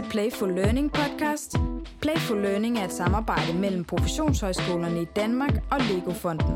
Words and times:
til 0.00 0.10
Playful 0.10 0.54
Learning 0.54 0.92
podcast. 0.92 1.56
Playful 2.02 2.42
Learning 2.42 2.78
er 2.78 2.84
et 2.84 2.92
samarbejde 2.92 3.52
mellem 3.58 3.84
professionshøjskolerne 3.84 5.02
i 5.02 5.04
Danmark 5.16 5.54
og 5.70 5.80
Lego-fonden. 5.80 6.54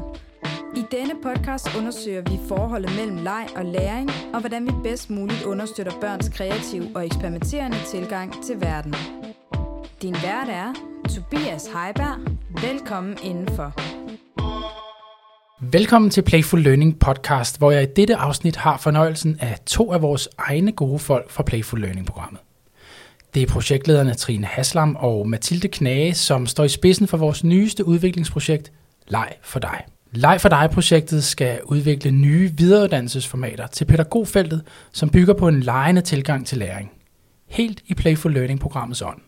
I 0.77 0.83
denne 0.91 1.15
podcast 1.23 1.77
undersøger 1.79 2.23
vi 2.31 2.39
forholdet 2.49 2.91
mellem 2.97 3.17
leg 3.17 3.47
og 3.57 3.65
læring, 3.65 4.11
og 4.35 4.41
hvordan 4.41 4.67
vi 4.67 4.73
bedst 4.83 5.11
muligt 5.11 5.43
understøtter 5.43 5.93
børns 6.01 6.29
kreative 6.29 6.91
og 6.95 7.07
eksperimenterende 7.07 7.77
tilgang 7.87 8.45
til 8.45 8.61
verden. 8.61 8.95
Din 10.03 10.15
vært 10.15 10.49
er 10.49 10.73
Tobias 11.15 11.67
Heiberg. 11.67 12.19
Velkommen 12.63 13.19
indenfor. 13.23 13.73
Velkommen 15.73 16.11
til 16.11 16.23
Playful 16.23 16.61
Learning 16.61 16.99
podcast, 16.99 17.59
hvor 17.59 17.71
jeg 17.71 17.83
i 17.83 17.93
dette 17.97 18.17
afsnit 18.17 18.57
har 18.57 18.77
fornøjelsen 18.77 19.39
af 19.41 19.59
to 19.67 19.93
af 19.93 20.03
vores 20.03 20.29
egne 20.39 20.73
gode 20.73 20.99
folk 20.99 21.31
fra 21.31 21.43
Playful 21.43 21.81
Learning-programmet. 21.81 22.44
Det 23.35 23.43
er 23.43 23.47
projektlederne 23.47 24.15
Trine 24.15 24.47
Haslam 24.47 24.97
og 24.97 25.29
Mathilde 25.29 25.69
Knage, 25.69 26.15
som 26.15 26.47
står 26.47 26.65
i 26.65 26.69
spidsen 26.69 27.09
for 27.09 27.17
vores 27.17 27.45
nyeste 27.45 27.87
udviklingsprojekt, 27.87 28.73
Leg 29.09 29.33
for 29.43 29.59
dig. 29.59 29.85
Leg 30.13 30.41
for 30.41 30.49
dig-projektet 30.49 31.25
skal 31.25 31.61
udvikle 31.65 32.11
nye 32.11 32.53
videreuddannelsesformater 32.57 33.67
til 33.67 33.85
pædagogfeltet, 33.85 34.63
som 34.93 35.11
bygger 35.11 35.35
på 35.35 35.49
en 35.49 35.61
lejende 35.61 36.01
tilgang 36.01 36.47
til 36.47 36.59
læring. 36.59 36.91
Helt 37.49 37.83
i 37.87 37.95
Playful 37.95 38.33
Learning-programmets 38.33 39.03
ånd. 39.03 39.21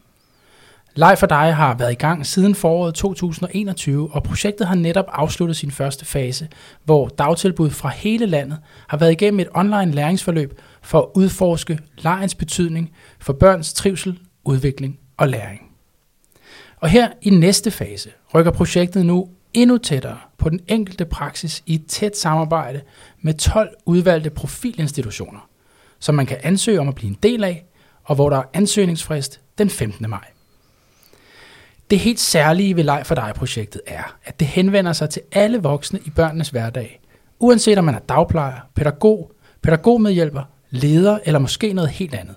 Leg 0.94 1.18
for 1.18 1.26
dig 1.26 1.54
har 1.54 1.74
været 1.74 1.92
i 1.92 1.94
gang 1.94 2.26
siden 2.26 2.54
foråret 2.54 2.94
2021, 2.94 4.10
og 4.12 4.22
projektet 4.22 4.66
har 4.66 4.74
netop 4.74 5.04
afsluttet 5.08 5.56
sin 5.56 5.70
første 5.70 6.04
fase, 6.04 6.48
hvor 6.84 7.08
dagtilbud 7.08 7.70
fra 7.70 7.88
hele 7.88 8.26
landet 8.26 8.58
har 8.88 8.96
været 8.96 9.12
igennem 9.12 9.40
et 9.40 9.48
online 9.54 9.92
læringsforløb 9.92 10.60
for 10.86 11.00
at 11.00 11.08
udforske 11.14 11.78
legens 11.96 12.34
betydning 12.34 12.92
for 13.18 13.32
børns 13.32 13.72
trivsel, 13.72 14.18
udvikling 14.44 14.98
og 15.16 15.28
læring. 15.28 15.60
Og 16.80 16.88
her 16.88 17.08
i 17.22 17.30
næste 17.30 17.70
fase 17.70 18.10
rykker 18.34 18.50
projektet 18.50 19.06
nu 19.06 19.28
endnu 19.54 19.78
tættere 19.78 20.18
på 20.38 20.48
den 20.48 20.60
enkelte 20.68 21.04
praksis 21.04 21.62
i 21.66 21.74
et 21.74 21.86
tæt 21.86 22.16
samarbejde 22.16 22.80
med 23.20 23.34
12 23.34 23.68
udvalgte 23.86 24.30
profilinstitutioner, 24.30 25.48
som 25.98 26.14
man 26.14 26.26
kan 26.26 26.38
ansøge 26.42 26.80
om 26.80 26.88
at 26.88 26.94
blive 26.94 27.08
en 27.08 27.18
del 27.22 27.44
af, 27.44 27.66
og 28.04 28.14
hvor 28.14 28.30
der 28.30 28.36
er 28.36 28.44
ansøgningsfrist 28.54 29.40
den 29.58 29.70
15. 29.70 30.10
maj. 30.10 30.24
Det 31.90 31.98
helt 31.98 32.20
særlige 32.20 32.76
ved 32.76 32.84
Leg 32.84 33.02
for 33.06 33.14
dig-projektet 33.14 33.80
er, 33.86 34.16
at 34.24 34.40
det 34.40 34.48
henvender 34.48 34.92
sig 34.92 35.10
til 35.10 35.22
alle 35.32 35.58
voksne 35.58 36.00
i 36.04 36.10
børnenes 36.10 36.48
hverdag, 36.48 37.00
uanset 37.38 37.78
om 37.78 37.84
man 37.84 37.94
er 37.94 37.98
dagplejer, 37.98 38.60
pædagog, 38.74 39.32
pædagogmedhjælper, 39.62 40.42
leder 40.76 41.18
eller 41.24 41.38
måske 41.38 41.72
noget 41.72 41.90
helt 41.90 42.14
andet. 42.14 42.34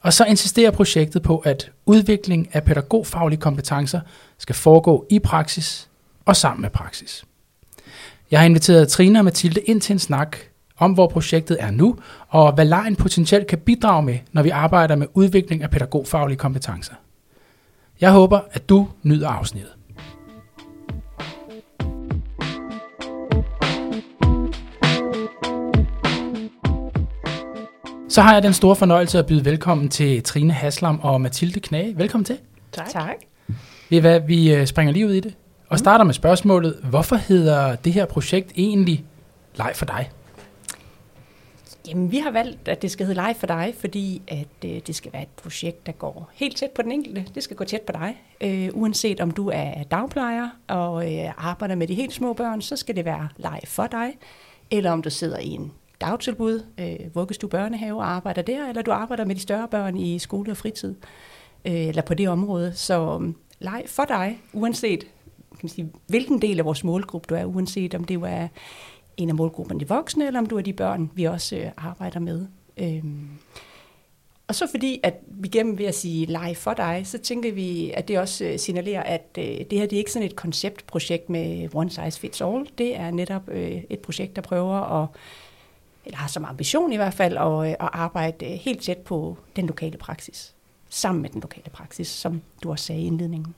Og 0.00 0.12
så 0.12 0.24
insisterer 0.24 0.70
projektet 0.70 1.22
på, 1.22 1.38
at 1.38 1.70
udvikling 1.86 2.48
af 2.52 2.64
pædagogfaglige 2.64 3.40
kompetencer 3.40 4.00
skal 4.38 4.54
foregå 4.54 5.06
i 5.10 5.18
praksis 5.18 5.88
og 6.24 6.36
sammen 6.36 6.62
med 6.62 6.70
praksis. 6.70 7.24
Jeg 8.30 8.40
har 8.40 8.46
inviteret 8.46 8.88
Trine 8.88 9.18
og 9.18 9.24
Mathilde 9.24 9.60
ind 9.60 9.80
til 9.80 9.92
en 9.92 9.98
snak 9.98 10.36
om, 10.78 10.92
hvor 10.92 11.08
projektet 11.08 11.56
er 11.60 11.70
nu, 11.70 11.96
og 12.28 12.52
hvad 12.52 12.64
lejen 12.64 12.96
potentielt 12.96 13.46
kan 13.46 13.58
bidrage 13.58 14.02
med, 14.02 14.18
når 14.32 14.42
vi 14.42 14.50
arbejder 14.50 14.96
med 14.96 15.06
udvikling 15.14 15.62
af 15.62 15.70
pædagogfaglige 15.70 16.38
kompetencer. 16.38 16.94
Jeg 18.00 18.12
håber, 18.12 18.40
at 18.52 18.68
du 18.68 18.88
nyder 19.02 19.28
afsnittet. 19.28 19.72
Så 28.10 28.22
har 28.22 28.34
jeg 28.34 28.42
den 28.42 28.52
store 28.52 28.76
fornøjelse 28.76 29.18
at 29.18 29.26
byde 29.26 29.44
velkommen 29.44 29.88
til 29.88 30.22
Trine 30.22 30.52
Haslam 30.52 31.00
og 31.02 31.20
Mathilde 31.20 31.60
Knage. 31.60 31.98
Velkommen 31.98 32.24
til. 32.24 32.38
Tak. 32.72 32.88
tak. 32.88 33.16
Ved 33.90 34.00
hvad, 34.00 34.20
vi 34.20 34.54
øh, 34.54 34.66
springer 34.66 34.92
lige 34.92 35.06
ud 35.06 35.12
i 35.12 35.20
det 35.20 35.34
og 35.68 35.78
starter 35.78 36.04
med 36.04 36.14
spørgsmålet, 36.14 36.80
hvorfor 36.82 37.16
hedder 37.16 37.76
det 37.76 37.92
her 37.92 38.04
projekt 38.04 38.52
egentlig 38.56 39.04
Leg 39.56 39.72
for 39.74 39.84
dig? 39.84 40.10
Jamen, 41.88 42.12
vi 42.12 42.18
har 42.18 42.30
valgt, 42.30 42.68
at 42.68 42.82
det 42.82 42.90
skal 42.90 43.06
hedde 43.06 43.20
Live 43.20 43.34
for 43.34 43.46
dig, 43.46 43.74
fordi 43.78 44.22
at 44.28 44.70
øh, 44.70 44.80
det 44.86 44.94
skal 44.94 45.12
være 45.12 45.22
et 45.22 45.28
projekt, 45.42 45.86
der 45.86 45.92
går 45.92 46.30
helt 46.34 46.56
tæt 46.56 46.70
på 46.70 46.82
den 46.82 46.92
enkelte. 46.92 47.24
Det 47.34 47.42
skal 47.42 47.56
gå 47.56 47.64
tæt 47.64 47.82
på 47.82 47.92
dig. 47.92 48.16
Øh, 48.40 48.68
uanset 48.72 49.20
om 49.20 49.30
du 49.30 49.50
er 49.54 49.82
dagplejer 49.90 50.48
og 50.68 51.14
øh, 51.14 51.32
arbejder 51.36 51.74
med 51.74 51.86
de 51.86 51.94
helt 51.94 52.12
små 52.12 52.32
børn, 52.32 52.62
så 52.62 52.76
skal 52.76 52.96
det 52.96 53.04
være 53.04 53.28
Live 53.36 53.66
for 53.66 53.86
dig. 53.86 54.08
Eller 54.70 54.90
om 54.90 55.02
du 55.02 55.10
sidder 55.10 55.38
i 55.38 55.48
en 55.48 55.72
dagtilbud, 56.00 56.64
øh, 56.78 57.14
vuggestue 57.14 57.50
børnehave 57.50 57.98
og 57.98 58.10
arbejder 58.10 58.42
der, 58.42 58.68
eller 58.68 58.82
du 58.82 58.92
arbejder 58.92 59.24
med 59.24 59.34
de 59.34 59.40
større 59.40 59.68
børn 59.68 59.96
i 59.96 60.18
skole 60.18 60.50
og 60.50 60.56
fritid, 60.56 60.94
øh, 61.64 61.86
eller 61.88 62.02
på 62.02 62.14
det 62.14 62.28
område. 62.28 62.72
Så 62.74 63.14
um, 63.14 63.36
for 63.86 64.04
dig, 64.04 64.38
uanset 64.52 65.00
kan 65.50 65.58
man 65.62 65.68
sige, 65.68 65.92
hvilken 66.06 66.42
del 66.42 66.58
af 66.58 66.64
vores 66.64 66.84
målgruppe 66.84 67.26
du 67.28 67.34
er, 67.34 67.44
uanset 67.44 67.94
om 67.94 68.04
det 68.04 68.16
er 68.16 68.48
en 69.16 69.28
af 69.28 69.34
målgrupperne 69.34 69.80
de 69.80 69.88
voksne, 69.88 70.26
eller 70.26 70.40
om 70.40 70.46
du 70.46 70.56
er 70.56 70.62
de 70.62 70.72
børn, 70.72 71.10
vi 71.14 71.24
også 71.24 71.56
øh, 71.56 71.70
arbejder 71.76 72.20
med. 72.20 72.46
Øhm. 72.76 73.28
Og 74.48 74.54
så 74.54 74.66
fordi, 74.70 75.00
at 75.02 75.14
vi 75.26 75.48
gennem 75.48 75.78
ved 75.78 75.86
at 75.86 75.94
sige 75.94 76.26
live 76.26 76.54
for 76.54 76.74
dig, 76.74 77.02
så 77.04 77.18
tænker 77.18 77.52
vi, 77.52 77.90
at 77.90 78.08
det 78.08 78.18
også 78.18 78.44
øh, 78.44 78.58
signalerer, 78.58 79.02
at 79.02 79.28
øh, 79.38 79.44
det 79.44 79.72
her 79.72 79.86
det 79.86 79.92
er 79.92 79.98
ikke 79.98 80.12
sådan 80.12 80.28
et 80.28 80.36
konceptprojekt 80.36 81.30
med 81.30 81.68
one 81.74 81.90
size 81.90 82.20
fits 82.20 82.40
all. 82.40 82.68
Det 82.78 82.96
er 82.96 83.10
netop 83.10 83.48
øh, 83.48 83.82
et 83.90 83.98
projekt, 83.98 84.36
der 84.36 84.42
prøver 84.42 85.02
at, 85.02 85.08
eller 86.10 86.18
har 86.18 86.28
som 86.28 86.44
ambition 86.44 86.92
i 86.92 86.96
hvert 86.96 87.14
fald, 87.14 87.36
at, 87.36 87.66
øh, 87.66 87.70
at 87.70 87.88
arbejde 87.92 88.46
øh, 88.46 88.52
helt 88.52 88.82
tæt 88.82 88.98
på 88.98 89.38
den 89.56 89.66
lokale 89.66 89.98
praksis. 89.98 90.54
Sammen 90.88 91.22
med 91.22 91.30
den 91.30 91.40
lokale 91.40 91.70
praksis, 91.72 92.08
som 92.08 92.42
du 92.62 92.70
også 92.70 92.84
sagde 92.84 93.02
i 93.02 93.06
indledningen 93.06 93.54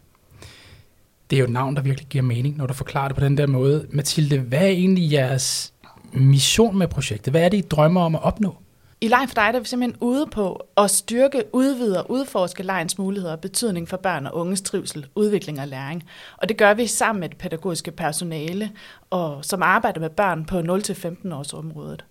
det 1.33 1.39
er 1.39 1.41
jo 1.41 1.45
et 1.45 1.53
navn, 1.53 1.77
der 1.77 1.83
virkelig 1.83 2.09
giver 2.09 2.23
mening, 2.23 2.57
når 2.57 2.67
du 2.67 2.75
forklarer 2.75 3.09
det 3.09 3.17
på 3.17 3.25
den 3.25 3.39
der 3.39 3.47
måde. 3.47 3.87
Mathilde, 3.91 4.39
hvad 4.39 4.59
er 4.59 4.67
egentlig 4.67 5.13
jeres 5.13 5.73
mission 6.13 6.79
med 6.79 6.89
projektet? 6.89 7.33
Hvad 7.33 7.43
er 7.43 7.49
det, 7.49 7.59
I 7.59 7.61
drømmer 7.61 8.01
om 8.01 8.15
at 8.15 8.23
opnå? 8.23 8.57
I 9.01 9.09
Lejen 9.09 9.29
for 9.29 9.35
dig 9.35 9.49
der 9.53 9.59
er 9.59 9.61
vi 9.61 9.67
simpelthen 9.67 10.03
ude 10.03 10.27
på 10.33 10.67
at 10.77 10.91
styrke, 10.91 11.45
udvide 11.53 12.05
og 12.05 12.11
udforske 12.11 12.63
lejens 12.63 12.99
muligheder 12.99 13.33
og 13.33 13.41
betydning 13.41 13.89
for 13.89 13.97
børn 13.97 14.27
og 14.27 14.37
unges 14.37 14.63
trivsel, 14.63 15.07
udvikling 15.15 15.61
og 15.61 15.69
læring. 15.69 16.05
Og 16.37 16.49
det 16.49 16.57
gør 16.57 16.75
vi 16.75 16.87
sammen 16.87 17.21
med 17.21 17.29
det 17.29 17.39
pædagogiske 17.39 17.91
personale, 17.91 18.71
og, 19.11 19.45
som 19.45 19.63
arbejder 19.63 20.01
med 20.01 20.11
børn 20.11 20.45
på 20.45 20.59
0-15 20.59 21.35
års 21.35 21.53
området. 21.53 22.05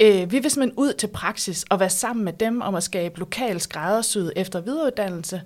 Øh, 0.00 0.32
vi 0.32 0.38
vil 0.38 0.50
simpelthen 0.50 0.78
ud 0.78 0.92
til 0.92 1.06
praksis 1.06 1.64
og 1.70 1.80
være 1.80 1.90
sammen 1.90 2.24
med 2.24 2.32
dem 2.32 2.60
om 2.60 2.74
at 2.74 2.82
skabe 2.82 3.18
lokal 3.18 3.60
skræddersyet 3.60 4.32
efter 4.36 4.60
videreuddannelse, 4.60 5.42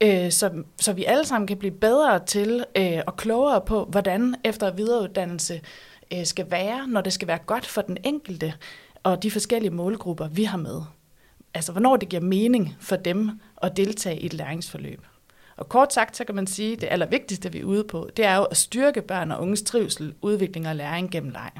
øh, 0.00 0.30
så, 0.30 0.62
så 0.80 0.92
vi 0.92 1.04
alle 1.04 1.26
sammen 1.26 1.46
kan 1.46 1.56
blive 1.56 1.74
bedre 1.74 2.24
til 2.26 2.64
øh, 2.76 3.00
og 3.06 3.16
klogere 3.16 3.60
på, 3.60 3.84
hvordan 3.84 4.34
efter- 4.44 4.70
videreuddannelse 4.70 5.60
øh, 6.12 6.26
skal 6.26 6.50
være, 6.50 6.86
når 6.88 7.00
det 7.00 7.12
skal 7.12 7.28
være 7.28 7.38
godt 7.46 7.66
for 7.66 7.82
den 7.82 7.96
enkelte 8.04 8.54
og 9.02 9.22
de 9.22 9.30
forskellige 9.30 9.70
målgrupper, 9.70 10.28
vi 10.28 10.44
har 10.44 10.58
med. 10.58 10.82
Altså, 11.54 11.72
hvornår 11.72 11.96
det 11.96 12.08
giver 12.08 12.22
mening 12.22 12.76
for 12.80 12.96
dem 12.96 13.30
at 13.62 13.76
deltage 13.76 14.20
i 14.20 14.26
et 14.26 14.34
læringsforløb. 14.34 15.06
Og 15.56 15.68
kort 15.68 15.92
sagt, 15.92 16.16
så 16.16 16.24
kan 16.24 16.34
man 16.34 16.46
sige, 16.46 16.72
at 16.72 16.80
det 16.80 16.88
allervigtigste, 16.90 17.52
vi 17.52 17.60
er 17.60 17.64
ude 17.64 17.84
på, 17.84 18.08
det 18.16 18.24
er 18.24 18.36
jo 18.36 18.44
at 18.44 18.56
styrke 18.56 19.02
børn 19.02 19.32
og 19.32 19.42
unges 19.42 19.62
trivsel, 19.62 20.14
udvikling 20.22 20.68
og 20.68 20.76
læring 20.76 21.10
gennem 21.10 21.30
leg. 21.30 21.50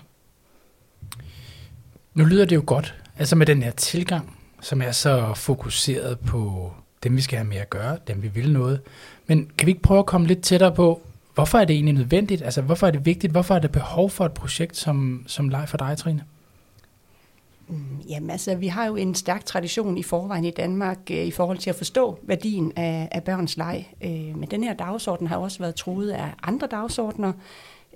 Nu 2.19 2.25
lyder 2.25 2.45
det 2.45 2.57
jo 2.57 2.63
godt, 2.67 2.95
altså 3.19 3.37
med 3.37 3.47
den 3.47 3.63
her 3.63 3.71
tilgang, 3.71 4.37
som 4.61 4.83
er 4.83 4.93
så 4.93 5.35
fokuseret 5.35 6.19
på 6.19 6.73
dem 7.03 7.17
vi 7.17 7.21
skal 7.21 7.39
have 7.39 7.49
med 7.49 7.57
at 7.57 7.71
gøre, 7.71 7.99
dem 8.07 8.23
vi 8.23 8.29
vil 8.29 8.53
noget. 8.53 8.81
Men 9.27 9.51
kan 9.59 9.67
vi 9.67 9.71
ikke 9.71 9.83
prøve 9.83 9.99
at 9.99 10.07
komme 10.07 10.27
lidt 10.27 10.43
tættere 10.43 10.75
på, 10.75 11.01
hvorfor 11.35 11.59
er 11.59 11.65
det 11.65 11.75
egentlig 11.75 11.95
nødvendigt? 11.95 12.43
Altså, 12.43 12.63
hvorfor 12.63 12.87
er 12.87 12.91
det 12.91 13.07
vigtigt? 13.07 13.31
Hvorfor 13.31 13.55
er 13.55 13.59
der 13.59 13.69
behov 13.69 14.11
for 14.11 14.25
et 14.25 14.33
projekt 14.33 14.77
som, 14.77 15.25
som 15.27 15.49
Leg 15.49 15.69
for 15.69 15.77
dig, 15.77 15.99
Trine? 15.99 16.25
Mm, 17.69 18.01
jamen 18.09 18.31
altså, 18.31 18.55
vi 18.55 18.67
har 18.67 18.87
jo 18.87 18.97
en 18.97 19.15
stærk 19.15 19.45
tradition 19.45 19.99
i 19.99 20.03
forvejen 20.03 20.45
i 20.45 20.51
Danmark 20.51 20.99
øh, 21.11 21.17
i 21.17 21.31
forhold 21.31 21.59
til 21.59 21.71
at 21.71 21.77
forstå 21.77 22.19
værdien 22.23 22.73
af, 22.77 23.09
af 23.13 23.23
børns 23.23 23.57
leg. 23.57 23.89
Øh, 24.05 24.11
men 24.11 24.49
den 24.51 24.65
her 24.65 24.75
dagsorden 24.75 25.27
har 25.27 25.37
også 25.37 25.59
været 25.59 25.75
truet 25.75 26.11
af 26.11 26.35
andre 26.43 26.67
dagsordner 26.67 27.33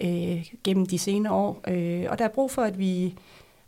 øh, 0.00 0.46
gennem 0.64 0.86
de 0.86 0.98
senere 0.98 1.32
år. 1.32 1.60
Øh, 1.68 2.06
og 2.08 2.18
der 2.18 2.24
er 2.24 2.28
brug 2.28 2.50
for, 2.50 2.62
at 2.62 2.78
vi 2.78 3.14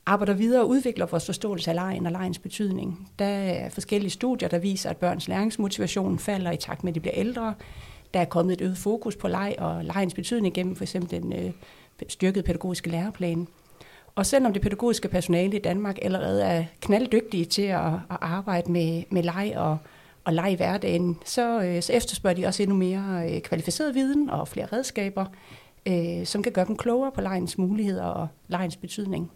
arbejder 0.06 0.34
videre 0.34 0.62
og 0.62 0.68
udvikler 0.68 1.06
vores 1.06 1.26
forståelse 1.26 1.70
af 1.70 1.74
lejen 1.74 2.06
og 2.06 2.12
lejens 2.12 2.38
betydning. 2.38 3.08
Der 3.18 3.24
er 3.24 3.68
forskellige 3.68 4.10
studier, 4.10 4.48
der 4.48 4.58
viser, 4.58 4.90
at 4.90 4.96
børns 4.96 5.28
læringsmotivation 5.28 6.18
falder 6.18 6.50
i 6.50 6.56
takt 6.56 6.84
med, 6.84 6.92
at 6.92 6.94
de 6.94 7.00
bliver 7.00 7.14
ældre. 7.16 7.54
Der 8.14 8.20
er 8.20 8.24
kommet 8.24 8.52
et 8.52 8.60
øget 8.60 8.78
fokus 8.78 9.16
på 9.16 9.28
leg 9.28 9.54
og 9.58 9.84
lejens 9.84 10.14
betydning 10.14 10.54
gennem 10.54 10.76
for 10.76 10.84
eksempel 10.84 11.22
den 11.22 11.32
øh, 11.32 11.52
styrkede 12.08 12.44
pædagogiske 12.44 12.90
læreplan. 12.90 13.48
Og 14.14 14.26
selvom 14.26 14.52
det 14.52 14.62
pædagogiske 14.62 15.08
personale 15.08 15.56
i 15.56 15.60
Danmark 15.60 15.98
allerede 16.02 16.42
er 16.42 16.64
knalddygtige 16.80 17.44
til 17.44 17.62
at, 17.62 17.86
at 17.86 18.18
arbejde 18.20 18.72
med, 18.72 19.02
med 19.10 19.22
leg 19.22 19.52
og, 19.56 19.78
og 20.24 20.32
leg 20.32 20.52
i 20.52 20.54
hverdagen, 20.54 21.18
så, 21.24 21.62
øh, 21.62 21.82
så 21.82 21.92
efterspørger 21.92 22.36
de 22.36 22.46
også 22.46 22.62
endnu 22.62 22.76
mere 22.76 23.30
øh, 23.30 23.40
kvalificeret 23.40 23.94
viden 23.94 24.30
og 24.30 24.48
flere 24.48 24.66
redskaber, 24.66 25.24
øh, 25.86 26.26
som 26.26 26.42
kan 26.42 26.52
gøre 26.52 26.64
dem 26.64 26.76
klogere 26.76 27.12
på 27.12 27.20
legens 27.20 27.58
muligheder 27.58 28.04
og 28.04 28.28
legens 28.48 28.76
betydning. 28.76 29.30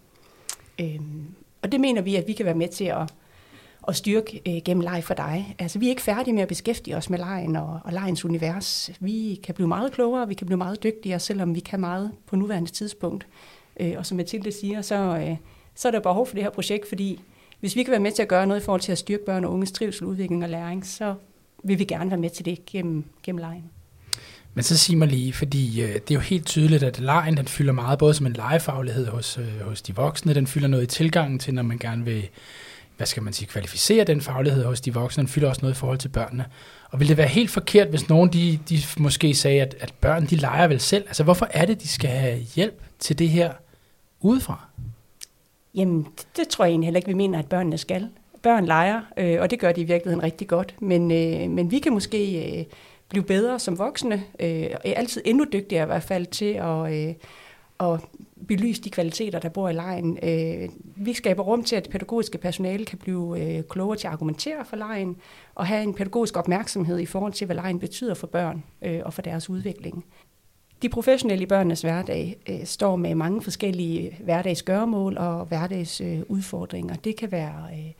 Øhm, 0.79 1.35
og 1.61 1.71
det 1.71 1.79
mener 1.79 2.01
vi, 2.01 2.15
at 2.15 2.27
vi 2.27 2.33
kan 2.33 2.45
være 2.45 2.55
med 2.55 2.67
til 2.67 2.85
at, 2.85 3.13
at 3.87 3.95
styrke 3.95 4.41
øh, 4.47 4.61
gennem 4.65 4.81
leg 4.81 5.03
for 5.03 5.13
dig. 5.13 5.55
Altså, 5.59 5.79
vi 5.79 5.85
er 5.85 5.89
ikke 5.89 6.01
færdige 6.01 6.33
med 6.33 6.41
at 6.41 6.47
beskæftige 6.47 6.97
os 6.97 7.09
med 7.09 7.19
lejen 7.19 7.55
og, 7.55 7.79
og 7.83 7.93
lejens 7.93 8.25
univers. 8.25 8.91
Vi 8.99 9.39
kan 9.43 9.55
blive 9.55 9.67
meget 9.67 9.91
klogere, 9.91 10.27
vi 10.27 10.33
kan 10.33 10.47
blive 10.47 10.57
meget 10.57 10.83
dygtigere, 10.83 11.19
selvom 11.19 11.55
vi 11.55 11.59
kan 11.59 11.79
meget 11.79 12.11
på 12.25 12.35
nuværende 12.35 12.71
tidspunkt. 12.71 13.27
Øh, 13.79 13.93
og 13.97 14.05
som 14.05 14.17
Mathilde 14.17 14.51
siger, 14.51 14.81
så, 14.81 14.95
øh, 14.95 15.37
så 15.75 15.87
er 15.87 15.91
der 15.91 15.99
behov 15.99 16.27
for 16.27 16.35
det 16.35 16.43
her 16.43 16.49
projekt, 16.49 16.89
fordi 16.89 17.21
hvis 17.59 17.75
vi 17.75 17.83
kan 17.83 17.91
være 17.91 17.99
med 17.99 18.11
til 18.11 18.21
at 18.21 18.27
gøre 18.27 18.47
noget 18.47 18.61
i 18.61 18.63
forhold 18.63 18.81
til 18.81 18.91
at 18.91 18.97
styrke 18.97 19.25
børn 19.25 19.45
og 19.45 19.53
unges 19.53 19.71
trivsel, 19.71 20.05
udvikling 20.05 20.43
og 20.43 20.49
læring, 20.49 20.85
så 20.85 21.15
vil 21.63 21.79
vi 21.79 21.83
gerne 21.83 22.09
være 22.09 22.19
med 22.19 22.29
til 22.29 22.45
det 22.45 22.65
gennem, 22.65 23.03
gennem 23.23 23.37
lejen. 23.37 23.63
Men 24.53 24.63
så 24.63 24.77
sig 24.77 24.97
mig 24.97 25.07
lige, 25.07 25.33
fordi 25.33 25.81
øh, 25.81 25.93
det 25.93 26.11
er 26.11 26.15
jo 26.15 26.19
helt 26.19 26.45
tydeligt, 26.45 26.83
at 26.83 26.99
lejen 26.99 27.37
den 27.37 27.47
fylder 27.47 27.73
meget, 27.73 27.99
både 27.99 28.13
som 28.13 28.25
en 28.25 28.33
legefaglighed 28.33 29.07
hos, 29.07 29.37
øh, 29.37 29.61
hos 29.61 29.81
de 29.81 29.95
voksne, 29.95 30.33
den 30.33 30.47
fylder 30.47 30.67
noget 30.67 30.83
i 30.83 30.87
tilgangen 30.87 31.39
til, 31.39 31.53
når 31.53 31.63
man 31.63 31.77
gerne 31.77 32.05
vil, 32.05 32.29
hvad 32.97 33.07
skal 33.07 33.23
man 33.23 33.33
sige, 33.33 33.47
kvalificere 33.47 34.03
den 34.03 34.21
faglighed 34.21 34.65
hos 34.65 34.81
de 34.81 34.93
voksne, 34.93 35.21
den 35.21 35.27
fylder 35.27 35.49
også 35.49 35.61
noget 35.61 35.75
i 35.75 35.77
forhold 35.77 35.97
til 35.97 36.09
børnene. 36.09 36.45
Og 36.91 36.99
vil 36.99 37.07
det 37.07 37.17
være 37.17 37.27
helt 37.27 37.51
forkert, 37.51 37.87
hvis 37.87 38.09
nogen 38.09 38.33
de, 38.33 38.59
de 38.69 38.79
måske 38.97 39.35
sagde, 39.35 39.61
at, 39.61 39.75
at 39.79 39.93
børn 40.01 40.25
de 40.25 40.35
leger 40.35 40.67
vel 40.67 40.79
selv? 40.79 41.03
Altså 41.07 41.23
hvorfor 41.23 41.47
er 41.51 41.65
det, 41.65 41.81
de 41.81 41.87
skal 41.87 42.09
have 42.09 42.39
hjælp 42.55 42.81
til 42.99 43.19
det 43.19 43.29
her 43.29 43.51
udefra? 44.19 44.65
Jamen, 45.75 46.03
det, 46.03 46.27
det 46.37 46.47
tror 46.47 46.65
jeg 46.65 46.71
egentlig 46.71 46.87
heller 46.87 46.97
ikke, 46.97 47.07
vi 47.07 47.13
mener, 47.13 47.39
at 47.39 47.47
børnene 47.47 47.77
skal. 47.77 48.07
Børn 48.43 48.65
leger, 48.65 49.01
øh, 49.17 49.41
og 49.41 49.51
det 49.51 49.59
gør 49.59 49.71
de 49.71 49.81
i 49.81 49.83
virkeligheden 49.83 50.23
rigtig 50.23 50.47
godt. 50.47 50.75
Men, 50.81 51.11
øh, 51.11 51.49
men 51.49 51.71
vi 51.71 51.79
kan 51.79 51.93
måske 51.93 52.57
øh, 52.59 52.65
blive 53.09 53.23
bedre 53.23 53.59
som 53.59 53.77
voksne, 53.77 54.23
øh, 54.39 54.67
og 54.73 54.81
er 54.85 54.93
altid 54.93 55.21
endnu 55.25 55.45
dygtigere 55.53 55.83
i 55.83 55.85
hvert 55.85 56.03
fald 56.03 56.25
til 56.25 56.53
at, 56.53 56.93
øh, 56.93 57.15
at 57.79 57.99
belyse 58.47 58.81
de 58.81 58.89
kvaliteter, 58.89 59.39
der 59.39 59.49
bor 59.49 59.69
i 59.69 59.73
lejen. 59.73 60.19
Øh, 60.23 60.69
vi 60.95 61.13
skaber 61.13 61.43
rum 61.43 61.63
til, 61.63 61.75
at 61.75 61.83
det 61.83 61.91
pædagogiske 61.91 62.37
personale 62.37 62.85
kan 62.85 62.97
blive 62.97 63.55
øh, 63.57 63.63
klogere 63.63 63.97
til 63.97 64.07
at 64.07 64.13
argumentere 64.13 64.65
for 64.65 64.75
lejen, 64.75 65.17
og 65.55 65.67
have 65.67 65.83
en 65.83 65.93
pædagogisk 65.93 66.37
opmærksomhed 66.37 66.99
i 66.99 67.05
forhold 67.05 67.33
til, 67.33 67.45
hvad 67.45 67.55
lejen 67.55 67.79
betyder 67.79 68.13
for 68.13 68.27
børn 68.27 68.63
øh, 68.81 69.01
og 69.05 69.13
for 69.13 69.21
deres 69.21 69.49
udvikling. 69.49 70.05
De 70.81 70.89
professionelle 70.89 71.43
i 71.43 71.47
børnenes 71.47 71.81
hverdag 71.81 72.37
øh, 72.49 72.65
står 72.65 72.95
med 72.95 73.15
mange 73.15 73.41
forskellige 73.41 74.17
hverdagsgøremål 74.23 75.17
og 75.17 75.45
hverdagsudfordringer. 75.45 76.93
Øh, 76.93 77.03
det 77.03 77.15
kan 77.15 77.31
være 77.31 77.67
øh, 77.73 77.91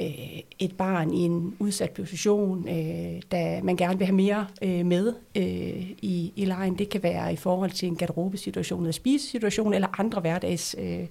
øh, 0.00 0.40
et 0.58 0.76
barn 0.76 1.12
i 1.14 1.20
en 1.20 1.56
udsat 1.58 1.90
position, 1.90 2.68
øh, 2.68 3.22
da 3.32 3.60
man 3.62 3.76
gerne 3.76 3.98
vil 3.98 4.06
have 4.06 4.16
mere 4.16 4.46
øh, 4.62 4.86
med 4.86 5.14
øh, 5.34 5.90
i, 6.02 6.32
i 6.36 6.44
lejen. 6.44 6.78
Det 6.78 6.88
kan 6.88 7.02
være 7.02 7.32
i 7.32 7.36
forhold 7.36 7.70
til 7.70 7.88
en 7.88 7.96
garderobesituation 7.96 8.80
eller 8.80 8.92
spisesituation 8.92 9.74
eller 9.74 10.00
andre 10.00 10.20
hverdags 10.20 10.76
øh, 10.78 11.06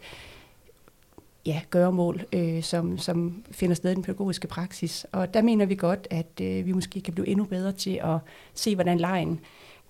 ja, 1.45 1.61
gøremål, 1.69 2.25
øh, 2.33 2.63
som, 2.63 2.97
som 2.97 3.43
finder 3.51 3.75
sted 3.75 3.91
i 3.91 3.95
den 3.95 4.03
pædagogiske 4.03 4.47
praksis. 4.47 5.05
Og 5.11 5.33
der 5.33 5.41
mener 5.41 5.65
vi 5.65 5.75
godt, 5.75 6.07
at 6.09 6.41
øh, 6.41 6.65
vi 6.65 6.71
måske 6.71 7.01
kan 7.01 7.13
blive 7.13 7.27
endnu 7.27 7.45
bedre 7.45 7.71
til 7.71 7.99
at 8.03 8.17
se, 8.53 8.75
hvordan 8.75 8.97
lejen 8.97 9.39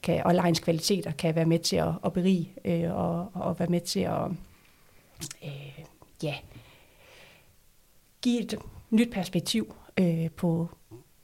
kan, 0.04 0.24
og 0.26 0.36
lejens 0.36 0.60
kvaliteter 0.60 1.12
kan 1.12 1.36
være 1.36 1.46
med 1.46 1.60
til 1.60 1.76
at, 1.76 1.92
at 2.06 2.14
berige 2.14 2.52
øh, 2.66 2.96
og, 2.96 3.32
og 3.34 3.60
være 3.60 3.70
med 3.70 3.82
til 3.82 4.00
at 4.00 4.26
øh, 5.44 5.86
ja, 6.24 6.36
give 8.22 8.42
et 8.42 8.60
nyt 8.90 9.12
perspektiv 9.12 9.76
øh, 10.00 10.30
på, 10.30 10.70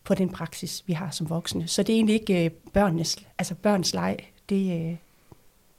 på 0.04 0.14
den 0.14 0.30
praksis, 0.30 0.84
vi 0.88 0.94
har 0.94 1.12
som 1.12 1.30
voksne. 1.30 1.68
Så 1.68 1.84
det 1.84 1.94
er 1.94 1.98
egentlig 1.98 2.14
ikke 2.14 2.46
øh, 2.46 2.52
børnenes, 2.74 3.18
altså 3.38 3.56
børns 3.56 3.94
leg, 3.94 4.18
det, 4.50 4.72
øh, 4.72 4.96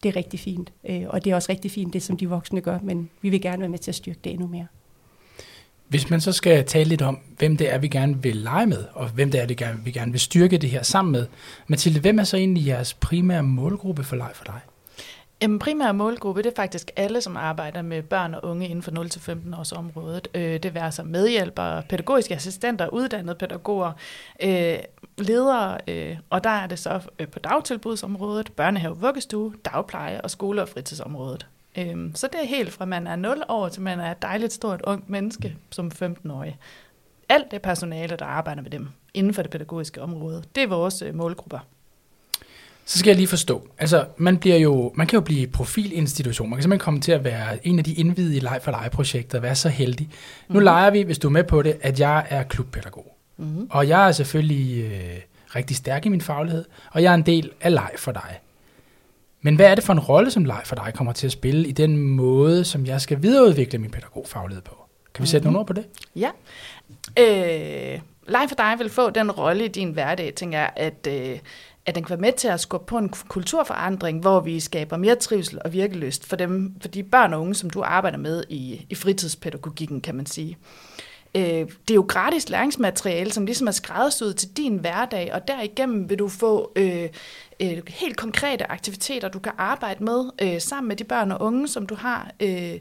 det 0.02 0.08
er 0.08 0.16
rigtig 0.16 0.40
fint. 0.40 0.72
Øh, 0.88 1.04
og 1.08 1.24
det 1.24 1.30
er 1.30 1.34
også 1.34 1.52
rigtig 1.52 1.70
fint, 1.70 1.92
det 1.92 2.02
som 2.02 2.16
de 2.16 2.28
voksne 2.28 2.60
gør, 2.60 2.78
men 2.82 3.10
vi 3.22 3.30
vil 3.30 3.40
gerne 3.40 3.60
være 3.60 3.68
med 3.68 3.78
til 3.78 3.90
at 3.90 3.94
styrke 3.94 4.20
det 4.24 4.32
endnu 4.32 4.46
mere. 4.46 4.66
Hvis 5.88 6.10
man 6.10 6.20
så 6.20 6.32
skal 6.32 6.64
tale 6.64 6.88
lidt 6.88 7.02
om, 7.02 7.18
hvem 7.38 7.56
det 7.56 7.72
er, 7.72 7.78
vi 7.78 7.88
gerne 7.88 8.22
vil 8.22 8.36
lege 8.36 8.66
med, 8.66 8.84
og 8.92 9.08
hvem 9.08 9.30
det 9.30 9.40
er, 9.40 9.46
det 9.46 9.56
gerne, 9.56 9.84
vi 9.84 9.90
gerne 9.90 10.12
vil 10.12 10.20
styrke 10.20 10.58
det 10.58 10.70
her 10.70 10.82
sammen 10.82 11.12
med. 11.12 11.26
Mathilde, 11.66 12.00
hvem 12.00 12.18
er 12.18 12.24
så 12.24 12.36
egentlig 12.36 12.66
jeres 12.66 12.94
primære 12.94 13.42
målgruppe 13.42 14.04
for 14.04 14.16
leg 14.16 14.30
for 14.34 14.44
dig? 14.44 14.60
Jamen, 15.42 15.58
primære 15.58 15.94
målgruppe, 15.94 16.42
det 16.42 16.50
er 16.50 16.56
faktisk 16.56 16.90
alle, 16.96 17.20
som 17.20 17.36
arbejder 17.36 17.82
med 17.82 18.02
børn 18.02 18.34
og 18.34 18.44
unge 18.44 18.68
inden 18.68 18.82
for 18.82 18.90
0-15 19.52 19.58
års 19.58 19.72
området. 19.72 20.28
Øh, 20.34 20.62
det 20.62 20.74
vil 20.74 20.82
så 20.90 21.02
medhjælpere, 21.02 21.82
pædagogiske 21.82 22.34
assistenter, 22.34 22.88
uddannede 22.88 23.34
pædagoger, 23.34 23.92
øh, 24.42 24.78
ledere, 25.18 25.78
øh, 25.88 26.16
og 26.30 26.44
der 26.44 26.50
er 26.50 26.66
det 26.66 26.78
så 26.78 27.00
øh, 27.18 27.28
på 27.28 27.38
dagtilbudsområdet, 27.38 28.52
børnehave, 28.52 28.96
vuggestue, 28.96 29.54
dagpleje 29.64 30.20
og 30.20 30.30
skole- 30.30 30.62
og 30.62 30.68
fritidsområdet. 30.68 31.46
Øhm, 31.78 32.14
så 32.14 32.28
det 32.32 32.40
er 32.42 32.46
helt 32.46 32.72
fra 32.72 32.84
man 32.84 33.06
er 33.06 33.16
0 33.16 33.42
år 33.48 33.68
til 33.68 33.82
man 33.82 34.00
er 34.00 34.10
et 34.10 34.22
dejligt 34.22 34.52
stort 34.52 34.82
ungt 34.82 35.10
menneske 35.10 35.56
som 35.70 35.92
15-årig. 36.02 36.58
Alt 37.28 37.50
det 37.50 37.62
personale, 37.62 38.16
der 38.16 38.26
arbejder 38.26 38.62
med 38.62 38.70
dem 38.70 38.88
inden 39.14 39.34
for 39.34 39.42
det 39.42 39.50
pædagogiske 39.50 40.02
område, 40.02 40.42
det 40.54 40.62
er 40.62 40.66
vores 40.66 41.02
øh, 41.02 41.14
målgrupper. 41.14 41.58
Så 42.88 42.98
skal 42.98 43.10
jeg 43.10 43.16
lige 43.16 43.28
forstå. 43.28 43.68
Altså, 43.78 44.04
man, 44.16 44.38
bliver 44.38 44.56
jo, 44.56 44.92
man 44.94 45.06
kan 45.06 45.16
jo 45.16 45.20
blive 45.20 45.46
profilinstitution. 45.46 46.50
Man 46.50 46.56
kan 46.56 46.62
simpelthen 46.62 46.84
komme 46.84 47.00
til 47.00 47.12
at 47.12 47.24
være 47.24 47.66
en 47.66 47.78
af 47.78 47.84
de 47.84 47.94
indvidede 47.94 48.36
i 48.36 48.40
Leg 48.40 48.60
for 48.62 48.70
Leg-projekter, 48.70 49.40
være 49.40 49.54
så 49.54 49.68
heldig. 49.68 50.06
Mm-hmm. 50.06 50.54
Nu 50.54 50.60
mhm. 50.60 50.64
leger 50.64 50.90
vi, 50.90 51.02
hvis 51.02 51.18
du 51.18 51.28
er 51.28 51.32
med 51.32 51.44
på 51.44 51.62
det, 51.62 51.76
at 51.80 52.00
jeg 52.00 52.26
er 52.30 52.42
klubpædagog. 52.42 53.16
Mm-hmm. 53.36 53.66
Og 53.70 53.88
jeg 53.88 54.08
er 54.08 54.12
selvfølgelig 54.12 54.84
øh, 54.84 55.20
rigtig 55.56 55.76
stærk 55.76 56.06
i 56.06 56.08
min 56.08 56.20
faglighed, 56.20 56.64
og 56.90 57.02
jeg 57.02 57.10
er 57.10 57.14
en 57.14 57.26
del 57.26 57.50
af 57.60 57.72
Leg 57.74 57.90
for 57.96 58.12
dig. 58.12 58.40
Men 59.42 59.56
hvad 59.56 59.66
er 59.66 59.74
det 59.74 59.84
for 59.84 59.92
en 59.92 60.00
rolle, 60.00 60.30
som 60.30 60.44
Leg 60.44 60.60
for 60.64 60.76
dig 60.76 60.92
kommer 60.94 61.12
til 61.12 61.26
at 61.26 61.32
spille 61.32 61.68
i 61.68 61.72
den 61.72 61.96
måde, 61.96 62.64
som 62.64 62.86
jeg 62.86 63.00
skal 63.00 63.22
videreudvikle 63.22 63.78
min 63.78 63.90
pædagogfaglighed 63.90 64.62
på? 64.62 64.76
Kan 65.14 65.22
vi 65.22 65.28
sætte 65.28 65.44
mm-hmm. 65.44 65.52
nogle 65.52 65.60
ord 65.60 65.66
på 65.66 65.72
det? 65.72 65.86
Ja. 66.16 66.30
Øh, 67.18 68.00
Leg 68.28 68.44
for 68.48 68.56
dig 68.56 68.74
vil 68.78 68.90
få 68.90 69.10
den 69.10 69.30
rolle 69.30 69.64
i 69.64 69.68
din 69.68 69.90
hverdag, 69.90 70.34
tænker 70.34 70.58
jeg, 70.58 70.70
at, 70.76 71.08
øh, 71.10 71.38
at 71.86 71.94
den 71.94 72.04
kan 72.04 72.10
være 72.10 72.20
med 72.20 72.32
til 72.32 72.48
at 72.48 72.60
skubbe 72.60 72.86
på 72.86 72.98
en 72.98 73.08
kulturforandring, 73.28 74.20
hvor 74.20 74.40
vi 74.40 74.60
skaber 74.60 74.96
mere 74.96 75.14
trivsel 75.14 75.58
og 75.64 75.72
virkelyst 75.72 76.26
for, 76.26 76.36
dem, 76.36 76.74
for 76.80 76.88
de 76.88 77.02
børn 77.02 77.32
og 77.32 77.40
unge, 77.40 77.54
som 77.54 77.70
du 77.70 77.82
arbejder 77.82 78.18
med 78.18 78.44
i, 78.48 78.86
i 78.90 78.94
fritidspædagogikken, 78.94 80.00
kan 80.00 80.14
man 80.14 80.26
sige. 80.26 80.58
Øh, 81.34 81.42
det 81.42 81.90
er 81.90 81.94
jo 81.94 82.06
gratis 82.08 82.48
læringsmateriale, 82.48 83.32
som 83.32 83.46
ligesom 83.46 83.66
er 83.66 83.72
skræddersyet 83.72 84.36
til 84.36 84.56
din 84.56 84.76
hverdag, 84.76 85.30
og 85.32 85.48
derigennem 85.48 86.10
vil 86.10 86.18
du 86.18 86.28
få 86.28 86.72
øh, 86.76 87.08
øh, 87.62 87.82
helt 87.88 88.16
konkrete 88.16 88.70
aktiviteter, 88.70 89.28
du 89.28 89.38
kan 89.38 89.52
arbejde 89.58 90.04
med 90.04 90.30
øh, 90.42 90.60
sammen 90.60 90.88
med 90.88 90.96
de 90.96 91.04
børn 91.04 91.32
og 91.32 91.40
unge, 91.40 91.68
som 91.68 91.86
du 91.86 91.94
har 91.94 92.30
øh, 92.40 92.74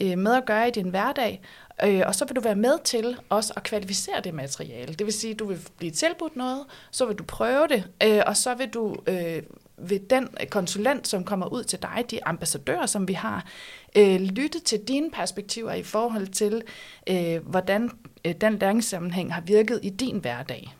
øh, 0.00 0.18
med 0.18 0.34
at 0.34 0.46
gøre 0.46 0.68
i 0.68 0.70
din 0.70 0.88
hverdag. 0.88 1.40
Øh, 1.84 2.02
og 2.06 2.14
så 2.14 2.24
vil 2.24 2.36
du 2.36 2.40
være 2.40 2.54
med 2.54 2.78
til 2.84 3.16
også 3.28 3.52
at 3.56 3.62
kvalificere 3.62 4.20
det 4.24 4.34
materiale. 4.34 4.94
Det 4.94 5.06
vil 5.06 5.12
sige, 5.12 5.32
at 5.32 5.38
du 5.38 5.46
vil 5.46 5.58
blive 5.78 5.92
tilbudt 5.92 6.36
noget, 6.36 6.64
så 6.90 7.06
vil 7.06 7.16
du 7.16 7.24
prøve 7.24 7.68
det, 7.68 7.84
øh, 8.02 8.22
og 8.26 8.36
så 8.36 8.54
vil 8.54 8.68
du 8.68 8.96
øh, 9.06 9.42
ved 9.76 10.00
den 10.10 10.28
konsulent, 10.50 11.08
som 11.08 11.24
kommer 11.24 11.46
ud 11.46 11.64
til 11.64 11.82
dig, 11.82 12.04
de 12.10 12.24
ambassadører, 12.24 12.86
som 12.86 13.08
vi 13.08 13.12
har, 13.12 13.46
øh, 13.96 14.20
lytte 14.20 14.60
til 14.60 14.80
dine 14.88 15.10
perspektiver 15.10 15.72
i 15.72 15.82
forhold 15.82 16.26
til, 16.26 16.62
øh, 17.06 17.46
hvordan 17.46 17.90
øh, 18.24 18.34
den 18.40 18.58
læringssammenhæng 18.58 19.34
har 19.34 19.40
virket 19.40 19.80
i 19.82 19.90
din 19.90 20.18
hverdag. 20.18 20.74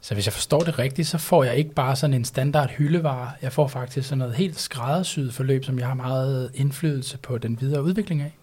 Så 0.00 0.14
hvis 0.14 0.26
jeg 0.26 0.32
forstår 0.32 0.60
det 0.60 0.78
rigtigt, 0.78 1.08
så 1.08 1.18
får 1.18 1.44
jeg 1.44 1.56
ikke 1.56 1.74
bare 1.74 1.96
sådan 1.96 2.14
en 2.14 2.24
standard 2.24 2.70
hyldevare. 2.70 3.30
Jeg 3.42 3.52
får 3.52 3.68
faktisk 3.68 4.08
sådan 4.08 4.18
noget 4.18 4.34
helt 4.34 4.60
skræddersyet 4.60 5.34
forløb, 5.34 5.64
som 5.64 5.78
jeg 5.78 5.86
har 5.86 5.94
meget 5.94 6.50
indflydelse 6.54 7.18
på 7.18 7.38
den 7.38 7.60
videre 7.60 7.82
udvikling 7.82 8.22
af. 8.22 8.36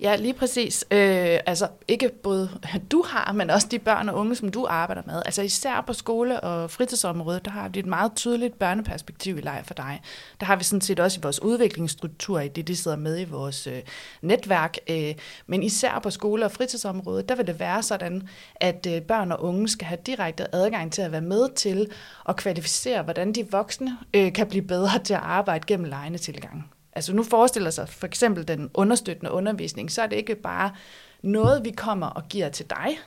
Ja, 0.00 0.16
lige 0.16 0.34
præcis. 0.34 0.84
Øh, 0.90 1.38
altså 1.46 1.68
ikke 1.88 2.10
både 2.22 2.50
du 2.92 3.04
har, 3.06 3.32
men 3.32 3.50
også 3.50 3.68
de 3.70 3.78
børn 3.78 4.08
og 4.08 4.14
unge, 4.14 4.36
som 4.36 4.48
du 4.48 4.66
arbejder 4.68 5.02
med. 5.06 5.22
Altså 5.26 5.42
især 5.42 5.84
på 5.86 5.92
skole- 5.92 6.40
og 6.40 6.70
fritidsområdet, 6.70 7.44
der 7.44 7.50
har 7.50 7.68
vi 7.68 7.78
et 7.78 7.86
meget 7.86 8.12
tydeligt 8.14 8.58
børneperspektiv 8.58 9.38
i 9.38 9.40
Lejr 9.40 9.62
for 9.62 9.74
dig. 9.74 10.00
Der 10.40 10.46
har 10.46 10.56
vi 10.56 10.64
sådan 10.64 10.80
set 10.80 11.00
også 11.00 11.20
i 11.20 11.22
vores 11.22 11.42
udviklingsstruktur, 11.42 12.40
i 12.40 12.48
det 12.48 12.68
de 12.68 12.76
sidder 12.76 12.96
med 12.96 13.20
i 13.20 13.24
vores 13.24 13.66
øh, 13.66 13.82
netværk. 14.22 14.76
Øh, 14.90 15.14
men 15.46 15.62
især 15.62 15.98
på 16.02 16.10
skole- 16.10 16.44
og 16.44 16.52
fritidsområdet, 16.52 17.28
der 17.28 17.34
vil 17.34 17.46
det 17.46 17.60
være 17.60 17.82
sådan, 17.82 18.28
at 18.56 18.86
øh, 18.90 19.02
børn 19.02 19.32
og 19.32 19.44
unge 19.44 19.68
skal 19.68 19.86
have 19.86 19.98
direkte 20.06 20.54
adgang 20.54 20.92
til 20.92 21.02
at 21.02 21.12
være 21.12 21.20
med 21.20 21.54
til 21.54 21.90
at 22.28 22.36
kvalificere, 22.36 23.02
hvordan 23.02 23.32
de 23.32 23.50
voksne 23.50 23.98
øh, 24.14 24.32
kan 24.32 24.46
blive 24.46 24.64
bedre 24.64 24.98
til 25.04 25.14
at 25.14 25.20
arbejde 25.20 25.64
gennem 25.66 25.88
lejende 25.88 26.18
tilgang. 26.18 26.75
Altså 26.96 27.14
nu 27.14 27.22
forestiller 27.22 27.70
sig 27.70 27.88
for 27.88 28.06
eksempel 28.06 28.48
den 28.48 28.70
understøttende 28.74 29.30
undervisning, 29.30 29.92
så 29.92 30.02
er 30.02 30.06
det 30.06 30.16
ikke 30.16 30.34
bare 30.34 30.70
noget, 31.22 31.64
vi 31.64 31.70
kommer 31.70 32.06
og 32.06 32.22
giver 32.28 32.48
til 32.48 32.70
dig, 32.70 32.98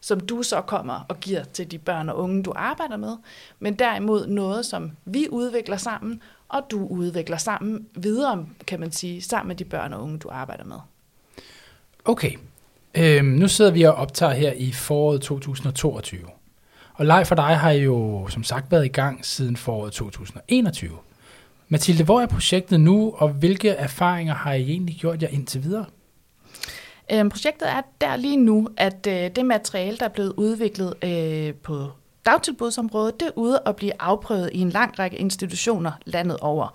som 0.00 0.20
du 0.20 0.42
så 0.42 0.60
kommer 0.60 1.06
og 1.08 1.20
giver 1.20 1.44
til 1.44 1.70
de 1.70 1.78
børn 1.78 2.08
og 2.08 2.18
unge, 2.18 2.42
du 2.42 2.52
arbejder 2.56 2.96
med, 2.96 3.16
men 3.58 3.74
derimod 3.74 4.26
noget, 4.26 4.66
som 4.66 4.90
vi 5.04 5.26
udvikler 5.30 5.76
sammen, 5.76 6.22
og 6.48 6.62
du 6.70 6.86
udvikler 6.86 7.36
sammen 7.36 7.86
videre, 7.94 8.46
kan 8.66 8.80
man 8.80 8.92
sige, 8.92 9.22
sammen 9.22 9.48
med 9.48 9.56
de 9.56 9.64
børn 9.64 9.92
og 9.92 10.02
unge, 10.02 10.18
du 10.18 10.28
arbejder 10.32 10.64
med. 10.64 10.76
Okay, 12.04 12.32
øhm, 12.94 13.26
nu 13.26 13.48
sidder 13.48 13.70
vi 13.70 13.82
og 13.82 13.94
optager 13.94 14.32
her 14.32 14.52
i 14.52 14.72
foråret 14.72 15.20
2022. 15.20 16.20
Og 16.94 17.06
Leif 17.06 17.26
for 17.26 17.34
dig 17.34 17.58
har 17.58 17.70
jo 17.70 18.26
som 18.28 18.42
sagt 18.42 18.70
været 18.70 18.84
i 18.84 18.88
gang 18.88 19.24
siden 19.24 19.56
foråret 19.56 19.92
2021. 19.92 20.90
Mathilde, 21.68 22.04
hvor 22.04 22.20
er 22.20 22.26
projektet 22.26 22.80
nu, 22.80 23.14
og 23.16 23.28
hvilke 23.28 23.68
erfaringer 23.68 24.34
har 24.34 24.52
I 24.52 24.62
egentlig 24.62 24.96
gjort 24.96 25.22
jer 25.22 25.28
indtil 25.28 25.62
videre? 25.62 25.84
Øhm, 27.12 27.30
projektet 27.30 27.70
er 27.70 27.80
der 28.00 28.16
lige 28.16 28.36
nu, 28.36 28.68
at 28.76 29.06
øh, 29.08 29.30
det 29.36 29.46
materiale, 29.46 29.96
der 29.96 30.04
er 30.04 30.08
blevet 30.08 30.32
udviklet 30.36 30.94
øh, 31.04 31.54
på 31.54 31.90
dagtilbudsområdet, 32.26 33.20
det 33.20 33.26
er 33.26 33.32
ude 33.36 33.60
og 33.60 33.76
blive 33.76 33.92
afprøvet 33.98 34.50
i 34.52 34.58
en 34.58 34.70
lang 34.70 34.98
række 34.98 35.16
institutioner 35.16 35.92
landet 36.04 36.36
over. 36.40 36.68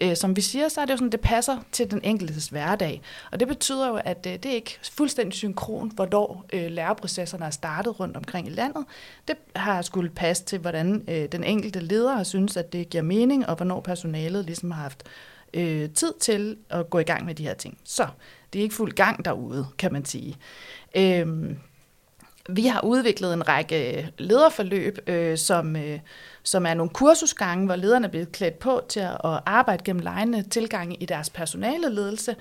Øh, 0.00 0.16
som 0.16 0.36
vi 0.36 0.40
siger, 0.40 0.68
så 0.68 0.80
er 0.80 0.84
det 0.84 0.92
jo 0.92 0.96
sådan, 0.96 1.12
det 1.12 1.20
passer 1.20 1.56
til 1.72 1.90
den 1.90 2.00
enkeltes 2.04 2.46
hverdag. 2.46 3.02
Og 3.32 3.40
det 3.40 3.48
betyder 3.48 3.88
jo, 3.88 4.00
at 4.04 4.26
øh, 4.26 4.32
det 4.32 4.46
er 4.46 4.54
ikke 4.54 4.78
fuldstændig 4.92 5.34
synkron, 5.34 5.92
hvornår 5.94 6.44
øh, 6.52 6.70
læreprocesserne 6.70 7.44
er 7.44 7.50
startet 7.50 8.00
rundt 8.00 8.16
omkring 8.16 8.46
i 8.46 8.50
landet. 8.50 8.84
Det 9.28 9.36
har 9.56 9.82
skulle 9.82 10.10
passe 10.10 10.44
til, 10.44 10.58
hvordan 10.58 11.04
den 11.32 11.44
enkelte 11.44 11.80
leder 11.80 12.12
har 12.12 12.22
synes, 12.22 12.56
at 12.56 12.72
det 12.72 12.90
giver 12.90 13.02
mening, 13.02 13.48
og 13.48 13.56
hvornår 13.56 13.80
personalet 13.80 14.44
ligesom 14.44 14.70
har 14.70 14.82
haft 14.82 15.04
øh, 15.54 15.90
tid 15.90 16.12
til 16.20 16.56
at 16.70 16.90
gå 16.90 16.98
i 16.98 17.02
gang 17.02 17.24
med 17.24 17.34
de 17.34 17.42
her 17.42 17.54
ting. 17.54 17.78
Så 17.84 18.06
det 18.52 18.58
er 18.58 18.62
ikke 18.62 18.74
fuld 18.74 18.92
gang 18.92 19.24
derude, 19.24 19.66
kan 19.78 19.92
man 19.92 20.04
sige. 20.04 20.36
Øhm, 20.96 21.58
vi 22.48 22.66
har 22.66 22.84
udviklet 22.84 23.34
en 23.34 23.48
række 23.48 23.98
øh, 23.98 24.08
lederforløb, 24.18 24.98
øh, 25.06 25.38
som, 25.38 25.76
øh, 25.76 25.98
som 26.42 26.66
er 26.66 26.74
nogle 26.74 26.90
kursusgange, 26.90 27.66
hvor 27.66 27.76
lederne 27.76 28.06
er 28.06 28.10
blevet 28.10 28.32
klædt 28.32 28.58
på 28.58 28.80
til 28.88 29.00
at 29.00 29.40
arbejde 29.46 29.84
gennem 29.84 30.02
lejende 30.02 30.42
tilgange 30.42 30.96
i 30.96 31.06
deres 31.06 31.30
personale 31.30 31.94
ledelse, 31.94 32.36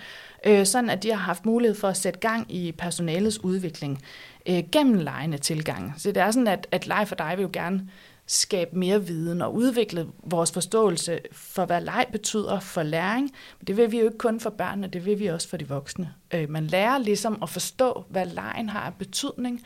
øh, 0.46 0.66
sådan 0.66 0.90
at 0.90 1.04
de 1.04 1.10
har 1.10 1.18
haft 1.18 1.46
mulighed 1.46 1.76
for 1.76 1.88
at 1.88 1.98
sætte 1.98 2.20
gang 2.20 2.56
i 2.56 2.72
personalets 2.72 3.44
udvikling 3.44 4.04
øh, 4.50 4.64
gennem 4.72 5.00
lejende 5.00 5.38
tilgange. 5.38 5.94
Så 5.98 6.12
det 6.12 6.22
er 6.22 6.32
sådan, 6.32 6.48
at, 6.48 6.68
at 6.72 6.88
Leg 6.88 7.08
for 7.08 7.16
dig 7.16 7.34
vil 7.38 7.44
jo 7.44 7.50
gerne 7.54 7.90
skabe 8.28 8.78
mere 8.78 9.06
viden 9.06 9.42
og 9.42 9.54
udvikle 9.54 10.08
vores 10.24 10.52
forståelse 10.52 11.20
for, 11.32 11.66
hvad 11.66 11.82
leg 11.82 12.06
betyder 12.12 12.60
for 12.60 12.84
læring. 12.84 13.32
Men 13.60 13.68
det 13.68 13.78
vil 13.78 13.92
vi 13.92 14.00
jo 14.00 14.06
ikke 14.06 14.18
kun 14.18 14.40
for 14.40 14.50
børnene, 14.50 14.88
det 14.88 15.06
vil 15.06 15.20
vi 15.20 15.28
også 15.28 15.50
for 15.50 15.58
de 15.58 15.68
voksne. 15.68 16.14
Øh, 16.34 16.50
man 16.50 16.68
lærer 16.68 16.98
ligesom 16.98 17.44
at 17.44 17.50
forstå, 17.50 18.06
hvad 18.10 18.26
legen 18.26 18.70
har 18.70 18.80
af 18.80 18.94
betydning 18.94 19.62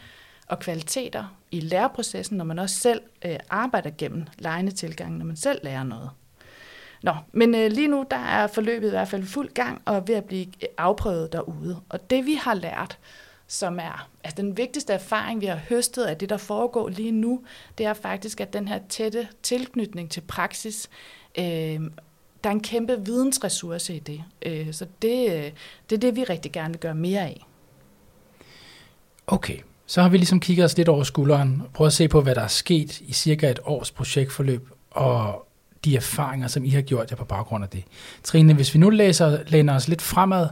og 0.51 0.59
kvaliteter 0.59 1.37
i 1.51 1.59
læreprocessen, 1.59 2.37
når 2.37 2.45
man 2.45 2.59
også 2.59 2.75
selv 2.75 3.01
øh, 3.25 3.39
arbejder 3.49 3.89
gennem 3.97 4.27
lejende 4.37 4.71
tilgang, 4.71 5.17
når 5.17 5.25
man 5.25 5.35
selv 5.35 5.59
lærer 5.63 5.83
noget. 5.83 6.09
Nå, 7.03 7.15
men 7.31 7.55
øh, 7.55 7.71
lige 7.71 7.87
nu 7.87 8.05
der 8.11 8.17
er 8.17 8.47
forløbet 8.47 8.87
i 8.87 8.89
hvert 8.89 9.07
fald 9.07 9.23
fuld 9.23 9.49
gang 9.53 9.81
og 9.85 10.07
ved 10.07 10.15
at 10.15 10.25
blive 10.25 10.47
øh, 10.47 10.69
afprøvet 10.77 11.33
derude. 11.33 11.81
Og 11.89 12.09
det 12.09 12.25
vi 12.25 12.33
har 12.33 12.53
lært, 12.53 12.99
som 13.47 13.79
er 13.79 14.09
altså 14.23 14.41
den 14.41 14.57
vigtigste 14.57 14.93
erfaring, 14.93 15.41
vi 15.41 15.45
har 15.45 15.59
høstet 15.69 16.03
af 16.03 16.17
det, 16.17 16.29
der 16.29 16.37
foregår 16.37 16.89
lige 16.89 17.11
nu, 17.11 17.43
det 17.77 17.85
er 17.85 17.93
faktisk, 17.93 18.41
at 18.41 18.53
den 18.53 18.67
her 18.67 18.79
tætte 18.89 19.27
tilknytning 19.43 20.11
til 20.11 20.21
praksis, 20.21 20.89
øh, 21.37 21.79
der 22.43 22.49
er 22.49 22.51
en 22.51 22.63
kæmpe 22.63 23.05
vidensressource 23.05 23.95
i 23.95 23.99
det. 23.99 24.23
Øh, 24.41 24.73
så 24.73 24.85
det, 25.01 25.31
øh, 25.31 25.51
det 25.89 25.95
er 25.95 25.99
det, 25.99 26.15
vi 26.15 26.23
rigtig 26.23 26.51
gerne 26.51 26.73
vil 26.73 26.79
gøre 26.79 26.95
mere 26.95 27.21
af. 27.21 27.45
Okay, 29.27 29.57
så 29.91 30.01
har 30.01 30.09
vi 30.09 30.17
ligesom 30.17 30.39
kigget 30.39 30.65
os 30.65 30.77
lidt 30.77 30.89
over 30.89 31.03
skulderen, 31.03 31.63
prøvet 31.73 31.89
at 31.89 31.93
se 31.93 32.07
på, 32.07 32.21
hvad 32.21 32.35
der 32.35 32.41
er 32.41 32.47
sket 32.47 32.99
i 32.99 33.13
cirka 33.13 33.51
et 33.51 33.59
års 33.65 33.91
projektforløb, 33.91 34.69
og 34.91 35.47
de 35.85 35.95
erfaringer, 35.95 36.47
som 36.47 36.65
I 36.65 36.69
har 36.69 36.81
gjort 36.81 37.11
jer 37.11 37.17
på 37.17 37.25
baggrund 37.25 37.63
af 37.63 37.69
det. 37.69 37.83
Trine, 38.23 38.53
hvis 38.53 38.73
vi 38.73 38.79
nu 38.79 38.89
læser, 38.89 39.43
læner 39.47 39.75
os 39.75 39.87
lidt 39.87 40.01
fremad 40.01 40.47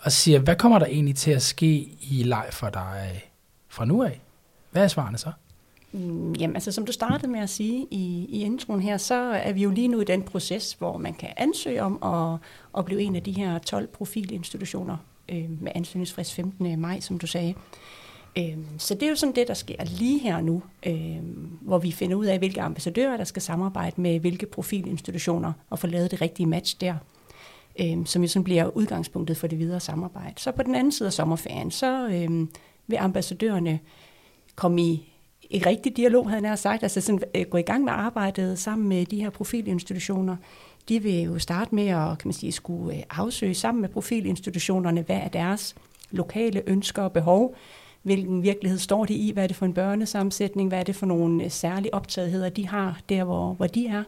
og 0.00 0.12
siger, 0.12 0.38
hvad 0.38 0.56
kommer 0.56 0.78
der 0.78 0.86
egentlig 0.86 1.16
til 1.16 1.30
at 1.30 1.42
ske 1.42 1.88
i 2.00 2.22
leg 2.22 2.46
for 2.50 2.68
dig 2.68 3.22
fra 3.68 3.84
nu 3.84 4.02
af? 4.02 4.20
Hvad 4.70 4.84
er 4.84 4.88
svarene 4.88 5.18
så? 5.18 5.32
Mm, 5.92 6.32
jamen, 6.32 6.56
altså 6.56 6.72
som 6.72 6.86
du 6.86 6.92
startede 6.92 7.32
med 7.32 7.40
at 7.40 7.50
sige 7.50 7.86
i, 7.90 8.26
i 8.28 8.42
introen 8.42 8.82
her, 8.82 8.96
så 8.96 9.14
er 9.14 9.52
vi 9.52 9.62
jo 9.62 9.70
lige 9.70 9.88
nu 9.88 10.00
i 10.00 10.04
den 10.04 10.22
proces, 10.22 10.72
hvor 10.72 10.98
man 10.98 11.14
kan 11.14 11.28
ansøge 11.36 11.82
om 11.82 12.02
at, 12.02 12.38
at 12.78 12.84
blive 12.84 13.00
en 13.00 13.16
af 13.16 13.22
de 13.22 13.32
her 13.32 13.58
12 13.58 13.86
profilinstitutioner 13.86 14.96
øh, 15.28 15.44
med 15.60 15.72
ansøgningsfrist 15.74 16.34
15. 16.34 16.80
maj, 16.80 17.00
som 17.00 17.18
du 17.18 17.26
sagde. 17.26 17.54
Øhm, 18.38 18.66
så 18.78 18.94
det 18.94 19.02
er 19.02 19.08
jo 19.08 19.16
sådan 19.16 19.34
det, 19.34 19.48
der 19.48 19.54
sker 19.54 19.84
lige 19.84 20.18
her 20.18 20.40
nu, 20.40 20.62
øhm, 20.86 21.58
hvor 21.60 21.78
vi 21.78 21.92
finder 21.92 22.16
ud 22.16 22.26
af, 22.26 22.38
hvilke 22.38 22.60
ambassadører, 22.60 23.16
der 23.16 23.24
skal 23.24 23.42
samarbejde 23.42 24.00
med 24.00 24.20
hvilke 24.20 24.46
profilinstitutioner, 24.46 25.52
og 25.70 25.78
få 25.78 25.86
lavet 25.86 26.10
det 26.10 26.20
rigtige 26.20 26.46
match 26.46 26.80
der, 26.80 26.94
øhm, 27.80 28.06
som 28.06 28.22
jo 28.22 28.28
sådan 28.28 28.44
bliver 28.44 28.76
udgangspunktet 28.76 29.36
for 29.36 29.46
det 29.46 29.58
videre 29.58 29.80
samarbejde. 29.80 30.34
Så 30.36 30.52
på 30.52 30.62
den 30.62 30.74
anden 30.74 30.92
side 30.92 31.06
af 31.06 31.12
sommerferien, 31.12 31.70
så 31.70 32.08
øhm, 32.08 32.50
vil 32.86 32.96
ambassadørerne 32.96 33.78
komme 34.54 34.82
i 34.82 35.12
et 35.50 35.66
rigtig 35.66 35.96
dialog, 35.96 36.30
havde 36.30 36.48
jeg 36.48 36.58
sagt, 36.58 36.82
altså 36.82 37.00
sådan, 37.00 37.22
øh, 37.34 37.46
gå 37.50 37.58
i 37.58 37.62
gang 37.62 37.84
med 37.84 37.92
arbejdet 37.92 38.58
sammen 38.58 38.88
med 38.88 39.06
de 39.06 39.20
her 39.20 39.30
profilinstitutioner. 39.30 40.36
De 40.88 41.02
vil 41.02 41.20
jo 41.20 41.38
starte 41.38 41.74
med 41.74 41.86
at 41.86 42.18
kan 42.18 42.28
man 42.28 42.32
sige, 42.32 42.52
skulle 42.52 42.96
øh, 42.96 43.02
afsøge 43.10 43.54
sammen 43.54 43.80
med 43.80 43.88
profilinstitutionerne, 43.88 45.02
hvad 45.02 45.16
er 45.16 45.28
deres 45.28 45.74
lokale 46.10 46.62
ønsker 46.66 47.02
og 47.02 47.12
behov, 47.12 47.54
hvilken 48.02 48.42
virkelighed 48.42 48.78
står 48.78 49.04
de 49.04 49.14
i, 49.14 49.32
hvad 49.32 49.42
er 49.42 49.46
det 49.46 49.56
for 49.56 49.66
en 49.66 49.74
børnesammensætning, 49.74 50.68
hvad 50.68 50.78
er 50.78 50.82
det 50.82 50.96
for 50.96 51.06
nogle 51.06 51.44
øh, 51.44 51.50
særlige 51.50 51.94
optagetheder, 51.94 52.48
de 52.48 52.68
har 52.68 53.00
der, 53.08 53.24
hvor, 53.24 53.52
hvor 53.52 53.66
de 53.66 53.86
er. 53.86 54.04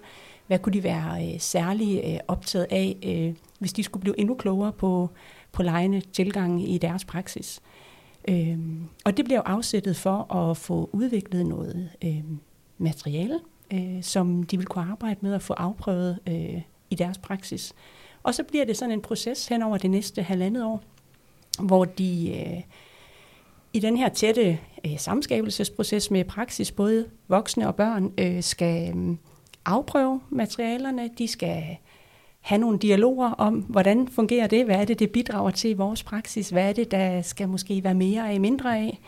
Hvad 0.46 0.58
kunne 0.58 0.72
de 0.72 0.82
være 0.82 1.32
øh, 1.34 1.40
særligt 1.40 2.04
øh, 2.04 2.18
optaget 2.28 2.66
af, 2.70 2.96
øh, 3.02 3.34
hvis 3.58 3.72
de 3.72 3.82
skulle 3.82 4.00
blive 4.00 4.20
endnu 4.20 4.34
klogere 4.34 4.72
på, 4.72 5.10
på 5.52 5.62
lejende 5.62 6.00
tilgang 6.00 6.70
i 6.70 6.78
deres 6.78 7.04
praksis. 7.04 7.60
Øh, 8.28 8.58
og 9.04 9.16
det 9.16 9.24
bliver 9.24 9.38
jo 9.38 9.42
afsættet 9.42 9.96
for 9.96 10.34
at 10.34 10.56
få 10.56 10.90
udviklet 10.92 11.46
noget 11.46 11.90
øh, 12.04 12.22
materiale, 12.78 13.40
øh, 13.72 14.02
som 14.02 14.42
de 14.42 14.56
vil 14.56 14.66
kunne 14.66 14.84
arbejde 14.90 15.18
med 15.20 15.34
at 15.34 15.42
få 15.42 15.52
afprøvet 15.52 16.18
øh, 16.28 16.62
i 16.90 16.94
deres 16.94 17.18
praksis. 17.18 17.72
Og 18.22 18.34
så 18.34 18.42
bliver 18.42 18.64
det 18.64 18.76
sådan 18.76 18.92
en 18.92 19.02
proces 19.02 19.46
hen 19.46 19.62
over 19.62 19.78
det 19.78 19.90
næste 19.90 20.22
halvandet 20.22 20.64
år, 20.64 20.82
hvor 21.62 21.84
de 21.84 22.30
øh, 22.30 22.62
i 23.72 23.78
den 23.80 23.96
her 23.96 24.08
tætte 24.08 24.58
øh, 24.86 24.98
samskabelsesproces 24.98 26.10
med 26.10 26.24
praksis, 26.24 26.72
både 26.72 27.06
voksne 27.28 27.68
og 27.68 27.74
børn, 27.74 28.12
øh, 28.18 28.42
skal 28.42 28.96
øh, 28.96 29.16
afprøve 29.64 30.20
materialerne. 30.30 31.10
De 31.18 31.28
skal 31.28 31.76
have 32.40 32.58
nogle 32.58 32.78
dialoger 32.78 33.30
om, 33.30 33.54
hvordan 33.54 34.08
fungerer 34.08 34.46
det, 34.46 34.64
hvad 34.64 34.76
er 34.76 34.84
det, 34.84 34.98
det 34.98 35.10
bidrager 35.10 35.50
til 35.50 35.70
i 35.70 35.74
vores 35.74 36.02
praksis, 36.02 36.50
hvad 36.50 36.68
er 36.68 36.72
det, 36.72 36.90
der 36.90 37.22
skal 37.22 37.48
måske 37.48 37.84
være 37.84 37.94
mere 37.94 38.30
af, 38.30 38.40
mindre 38.40 38.78
af, 38.78 38.98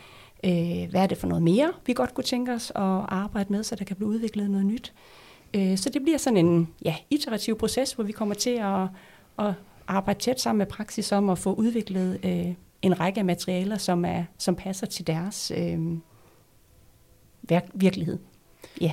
øh, 0.43 0.91
hvad 0.91 1.01
er 1.01 1.07
det 1.07 1.17
for 1.17 1.27
noget 1.27 1.43
mere, 1.43 1.71
vi 1.85 1.93
godt 1.93 2.13
kunne 2.13 2.23
tænke 2.23 2.53
os 2.53 2.71
at 2.75 3.05
arbejde 3.07 3.53
med, 3.53 3.63
så 3.63 3.75
der 3.75 3.85
kan 3.85 3.95
blive 3.95 4.09
udviklet 4.09 4.49
noget 4.49 4.65
nyt. 4.65 4.93
Øh, 5.53 5.77
så 5.77 5.89
det 5.89 6.01
bliver 6.01 6.17
sådan 6.17 6.45
en 6.45 6.69
ja, 6.85 6.95
iterativ 7.09 7.57
proces, 7.57 7.93
hvor 7.93 8.03
vi 8.03 8.11
kommer 8.11 8.35
til 8.35 8.49
at, 8.49 8.87
at 9.39 9.53
arbejde 9.87 10.19
tæt 10.19 10.41
sammen 10.41 10.57
med 10.57 10.65
praksis 10.65 11.11
om 11.11 11.29
at 11.29 11.37
få 11.37 11.53
udviklet 11.53 12.19
øh, 12.23 12.53
en 12.85 12.99
række 12.99 13.19
af 13.19 13.25
materialer, 13.25 13.77
som, 13.77 14.05
er, 14.05 14.23
som 14.37 14.55
passer 14.55 14.87
til 14.87 15.07
deres 15.07 15.51
øh, 15.57 15.79
virkelighed. 17.73 18.19
Ja. 18.81 18.91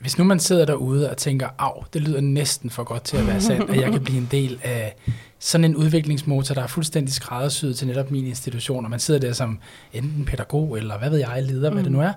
Hvis 0.00 0.18
nu 0.18 0.24
man 0.24 0.40
sidder 0.40 0.64
derude 0.64 1.10
og 1.10 1.16
tænker, 1.16 1.48
af, 1.58 1.86
det 1.92 2.02
lyder 2.02 2.20
næsten 2.20 2.70
for 2.70 2.84
godt 2.84 3.02
til 3.02 3.16
at 3.16 3.26
være 3.26 3.40
sandt, 3.40 3.70
at 3.70 3.76
jeg 3.76 3.92
kan 3.92 4.04
blive 4.04 4.18
en 4.18 4.28
del 4.30 4.60
af 4.64 4.94
sådan 5.38 5.64
en 5.64 5.76
udviklingsmotor, 5.76 6.54
der 6.54 6.62
er 6.62 6.66
fuldstændig 6.66 7.14
skræddersyet 7.14 7.76
til 7.76 7.86
netop 7.86 8.10
min 8.10 8.26
institution, 8.26 8.84
og 8.84 8.90
man 8.90 9.00
sidder 9.00 9.20
der 9.20 9.32
som 9.32 9.58
enten 9.92 10.24
pædagog, 10.24 10.78
eller 10.78 10.98
hvad 10.98 11.10
ved 11.10 11.18
jeg, 11.18 11.42
leder, 11.42 11.70
mm. 11.70 11.76
hvad 11.76 11.84
det 11.84 11.92
nu 11.92 12.00
er. 12.00 12.12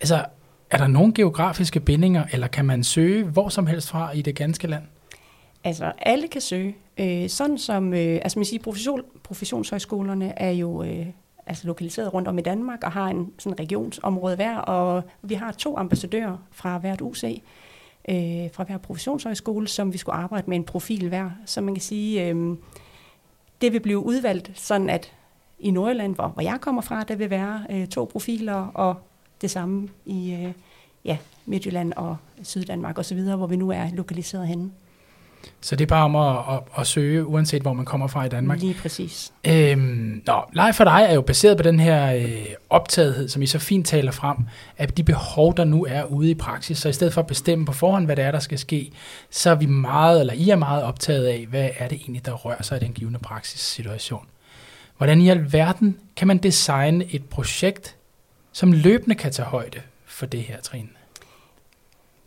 Altså, 0.00 0.24
er 0.70 0.78
der 0.78 0.86
nogle 0.86 1.14
geografiske 1.14 1.80
bindinger, 1.80 2.24
eller 2.32 2.46
kan 2.46 2.64
man 2.64 2.84
søge 2.84 3.24
hvor 3.24 3.48
som 3.48 3.66
helst 3.66 3.88
fra 3.88 4.12
i 4.12 4.22
det 4.22 4.34
ganske 4.34 4.66
land? 4.66 4.82
Altså, 5.64 5.92
alle 5.98 6.28
kan 6.28 6.40
søge. 6.40 6.76
Øh, 7.00 7.28
sådan 7.28 7.58
som, 7.58 7.94
øh, 7.94 8.20
altså 8.22 8.38
man 8.38 8.46
siger, 8.46 8.62
profession, 8.62 9.02
professionshøjskolerne 9.22 10.38
er 10.38 10.50
jo 10.50 10.82
øh, 10.82 11.06
altså 11.46 11.66
lokaliseret 11.66 12.14
rundt 12.14 12.28
om 12.28 12.38
i 12.38 12.42
Danmark 12.42 12.84
og 12.84 12.92
har 12.92 13.08
en 13.08 13.32
sådan 13.38 13.60
regionsområde 13.60 14.36
hver, 14.36 14.56
og 14.56 15.02
vi 15.22 15.34
har 15.34 15.52
to 15.52 15.76
ambassadører 15.76 16.36
fra 16.50 16.78
hvert 16.78 17.00
UC, 17.00 17.42
øh, 18.08 18.16
fra 18.52 18.64
hver 18.64 18.78
professionshøjskole, 18.78 19.68
som 19.68 19.92
vi 19.92 19.98
skulle 19.98 20.16
arbejde 20.16 20.50
med 20.50 20.56
en 20.56 20.64
profil 20.64 21.08
hver. 21.08 21.30
Så 21.46 21.60
man 21.60 21.74
kan 21.74 21.82
sige, 21.82 22.28
øh, 22.28 22.56
det 23.60 23.72
vil 23.72 23.80
blive 23.80 23.98
udvalgt 23.98 24.50
sådan, 24.54 24.90
at 24.90 25.12
i 25.58 25.70
Nordjylland, 25.70 26.14
hvor, 26.14 26.28
hvor 26.28 26.42
jeg 26.42 26.58
kommer 26.60 26.82
fra, 26.82 27.04
der 27.04 27.16
vil 27.16 27.30
være 27.30 27.66
øh, 27.70 27.86
to 27.86 28.04
profiler, 28.12 28.66
og 28.74 28.94
det 29.40 29.50
samme 29.50 29.88
i 30.06 30.32
øh, 30.32 30.52
ja, 31.04 31.18
Midtjylland 31.46 31.92
og 31.92 32.16
Syddanmark 32.42 32.98
osv., 32.98 33.20
hvor 33.20 33.46
vi 33.46 33.56
nu 33.56 33.70
er 33.70 33.86
lokaliseret 33.92 34.46
henne. 34.46 34.70
Så 35.60 35.76
det 35.76 35.84
er 35.84 35.88
bare 35.88 36.04
om 36.04 36.16
at, 36.16 36.54
at, 36.54 36.80
at 36.80 36.86
søge, 36.86 37.26
uanset 37.26 37.62
hvor 37.62 37.72
man 37.72 37.84
kommer 37.84 38.06
fra 38.06 38.24
i 38.24 38.28
Danmark. 38.28 38.60
Lige 38.60 38.74
præcis. 38.74 39.32
Øhm, 39.46 40.22
nå, 40.26 40.42
Live 40.52 40.72
for 40.72 40.84
dig 40.84 41.06
er 41.08 41.14
jo 41.14 41.20
baseret 41.20 41.56
på 41.56 41.62
den 41.62 41.80
her 41.80 42.14
øh, 42.14 42.46
optagethed, 42.70 43.28
som 43.28 43.42
I 43.42 43.46
så 43.46 43.58
fint 43.58 43.86
taler 43.86 44.12
frem, 44.12 44.36
af 44.78 44.88
de 44.88 45.02
behov, 45.02 45.56
der 45.56 45.64
nu 45.64 45.86
er 45.88 46.04
ude 46.04 46.30
i 46.30 46.34
praksis. 46.34 46.78
Så 46.78 46.88
i 46.88 46.92
stedet 46.92 47.14
for 47.14 47.20
at 47.20 47.26
bestemme 47.26 47.66
på 47.66 47.72
forhånd, 47.72 48.04
hvad 48.04 48.16
det 48.16 48.24
er, 48.24 48.30
der 48.30 48.38
skal 48.38 48.58
ske, 48.58 48.92
så 49.30 49.50
er 49.50 49.54
vi 49.54 49.66
meget, 49.66 50.20
eller 50.20 50.34
I 50.34 50.50
er 50.50 50.56
meget 50.56 50.82
optaget 50.82 51.26
af, 51.26 51.46
hvad 51.50 51.70
er 51.78 51.88
det 51.88 52.00
egentlig, 52.00 52.26
der 52.26 52.32
rører 52.32 52.62
sig 52.62 52.76
i 52.76 52.84
den 52.84 52.92
givende 52.92 53.18
praksissituation. 53.18 54.26
Hvordan 54.96 55.20
i 55.20 55.28
alverden 55.28 55.96
kan 56.16 56.28
man 56.28 56.38
designe 56.38 57.04
et 57.10 57.24
projekt, 57.24 57.96
som 58.52 58.72
løbende 58.72 59.14
kan 59.14 59.32
tage 59.32 59.46
højde 59.46 59.80
for 60.06 60.26
det 60.26 60.40
her, 60.40 60.60
Trine? 60.60 60.88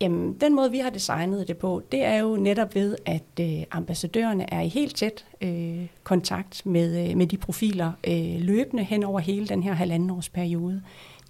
Jamen, 0.04 0.34
den 0.34 0.56
måde, 0.56 0.72
vi 0.72 0.78
har 0.78 0.90
designet 0.90 1.48
det 1.48 1.58
på, 1.58 1.82
det 1.92 2.04
er 2.04 2.18
jo 2.18 2.36
netop 2.36 2.76
ved, 2.76 2.96
at 3.06 3.24
øh, 3.40 3.64
ambassadørerne 3.72 4.54
er 4.54 4.62
i 4.62 4.68
helt 4.68 4.96
tæt 4.96 5.26
øh, 5.42 5.88
kontakt 6.04 6.66
med, 6.66 7.10
øh, 7.10 7.18
med 7.18 7.28
de 7.28 7.38
profiler 7.38 7.92
øh, 8.08 8.36
løbende 8.40 8.84
hen 8.84 9.04
over 9.04 9.20
hele 9.20 9.48
den 9.48 9.64
her 9.64 9.74
halvanden 9.74 10.10
års 10.10 10.30
periode. 10.30 10.82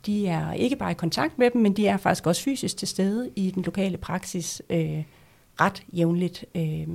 De 0.05 0.27
er 0.27 0.53
ikke 0.53 0.75
bare 0.75 0.91
i 0.91 0.93
kontakt 0.93 1.39
med 1.39 1.49
dem, 1.49 1.61
men 1.61 1.73
de 1.73 1.87
er 1.87 1.97
faktisk 1.97 2.27
også 2.27 2.43
fysisk 2.43 2.77
til 2.77 2.87
stede 2.87 3.29
i 3.35 3.51
den 3.51 3.63
lokale 3.63 3.97
praksis 3.97 4.61
øh, 4.69 5.03
ret 5.61 5.83
jævnligt. 5.93 6.45
Øh, 6.55 6.87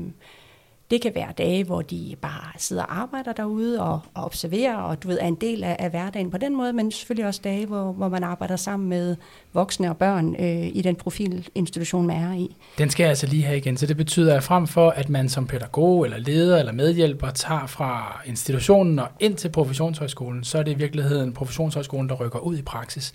det 0.91 1.03
kan 1.03 1.13
være 1.15 1.33
dage, 1.39 1.65
hvor 1.65 1.83
de 1.83 2.17
bare 2.21 2.53
sidder 2.59 2.83
og 2.83 2.99
arbejder 2.99 3.33
derude 3.33 3.83
og, 3.83 4.01
og 4.15 4.25
observerer, 4.25 4.77
og 4.77 5.03
du 5.03 5.09
ved, 5.09 5.19
er 5.21 5.27
en 5.27 5.35
del 5.35 5.65
af, 5.65 5.77
af 5.79 5.91
hverdagen 5.91 6.31
på 6.31 6.39
den 6.39 6.57
måde, 6.57 6.73
men 6.73 6.93
selvfølgelig 6.93 7.27
også 7.27 7.41
dage, 7.45 7.67
hvor, 7.67 7.93
hvor 7.93 8.09
man 8.09 8.25
arbejder 8.25 8.57
sammen 8.57 8.89
med 8.89 9.17
voksne 9.53 9.91
og 9.91 9.97
børn 9.97 10.37
øh, 10.39 10.67
i 10.77 10.83
den 10.83 10.97
profilinstitution, 10.97 12.07
man 12.07 12.17
er 12.17 12.35
i. 12.35 12.57
Den 12.79 12.91
skal 12.91 13.05
jeg 13.05 13.11
altså 13.11 13.27
lige 13.27 13.43
have 13.43 13.59
igen, 13.59 13.77
så 13.77 13.87
det 13.87 13.97
betyder, 13.97 14.37
at 14.37 14.43
frem 14.43 14.67
for, 14.67 14.91
at 14.91 15.09
man 15.09 15.29
som 15.29 15.47
pædagog 15.47 16.05
eller 16.05 16.19
leder 16.19 16.59
eller 16.59 16.73
medhjælper 16.73 17.31
tager 17.31 17.67
fra 17.67 18.21
institutionen 18.27 18.99
og 18.99 19.09
ind 19.21 19.37
til 19.37 19.49
professionshøjskolen, 19.49 20.45
så 20.45 20.59
er 20.59 20.63
det 20.63 20.71
i 20.71 20.79
virkeligheden 20.79 21.33
professionshøjskolen, 21.33 22.09
der 22.09 22.15
rykker 22.15 22.39
ud 22.39 22.59
i 22.59 22.63
praksis 22.63 23.15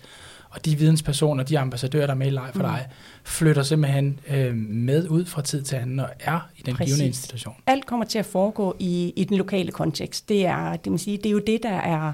og 0.54 0.64
de 0.64 0.78
videnspersoner, 0.78 1.44
de 1.44 1.58
ambassadører, 1.58 2.06
der 2.06 2.14
er 2.14 2.18
med 2.18 2.26
i 2.26 2.30
leg 2.30 2.50
for 2.52 2.62
mm. 2.62 2.68
dig, 2.68 2.88
flytter 3.24 3.62
simpelthen 3.62 4.20
øh, 4.30 4.54
med 4.56 5.08
ud 5.08 5.24
fra 5.24 5.42
tid 5.42 5.62
til 5.62 5.76
anden 5.76 6.00
og 6.00 6.08
er 6.20 6.48
i 6.56 6.62
den 6.62 6.74
Præcis. 6.74 6.94
givende 6.94 7.06
institution. 7.06 7.54
Alt 7.66 7.86
kommer 7.86 8.06
til 8.06 8.18
at 8.18 8.26
foregå 8.26 8.76
i, 8.78 9.12
i 9.16 9.24
den 9.24 9.36
lokale 9.36 9.72
kontekst. 9.72 10.28
Det 10.28 10.46
er, 10.46 10.76
det, 10.76 10.92
man 10.92 10.98
sige, 10.98 11.16
det 11.16 11.26
er 11.26 11.30
jo 11.30 11.38
det, 11.38 11.62
der 11.62 11.76
er 11.76 12.12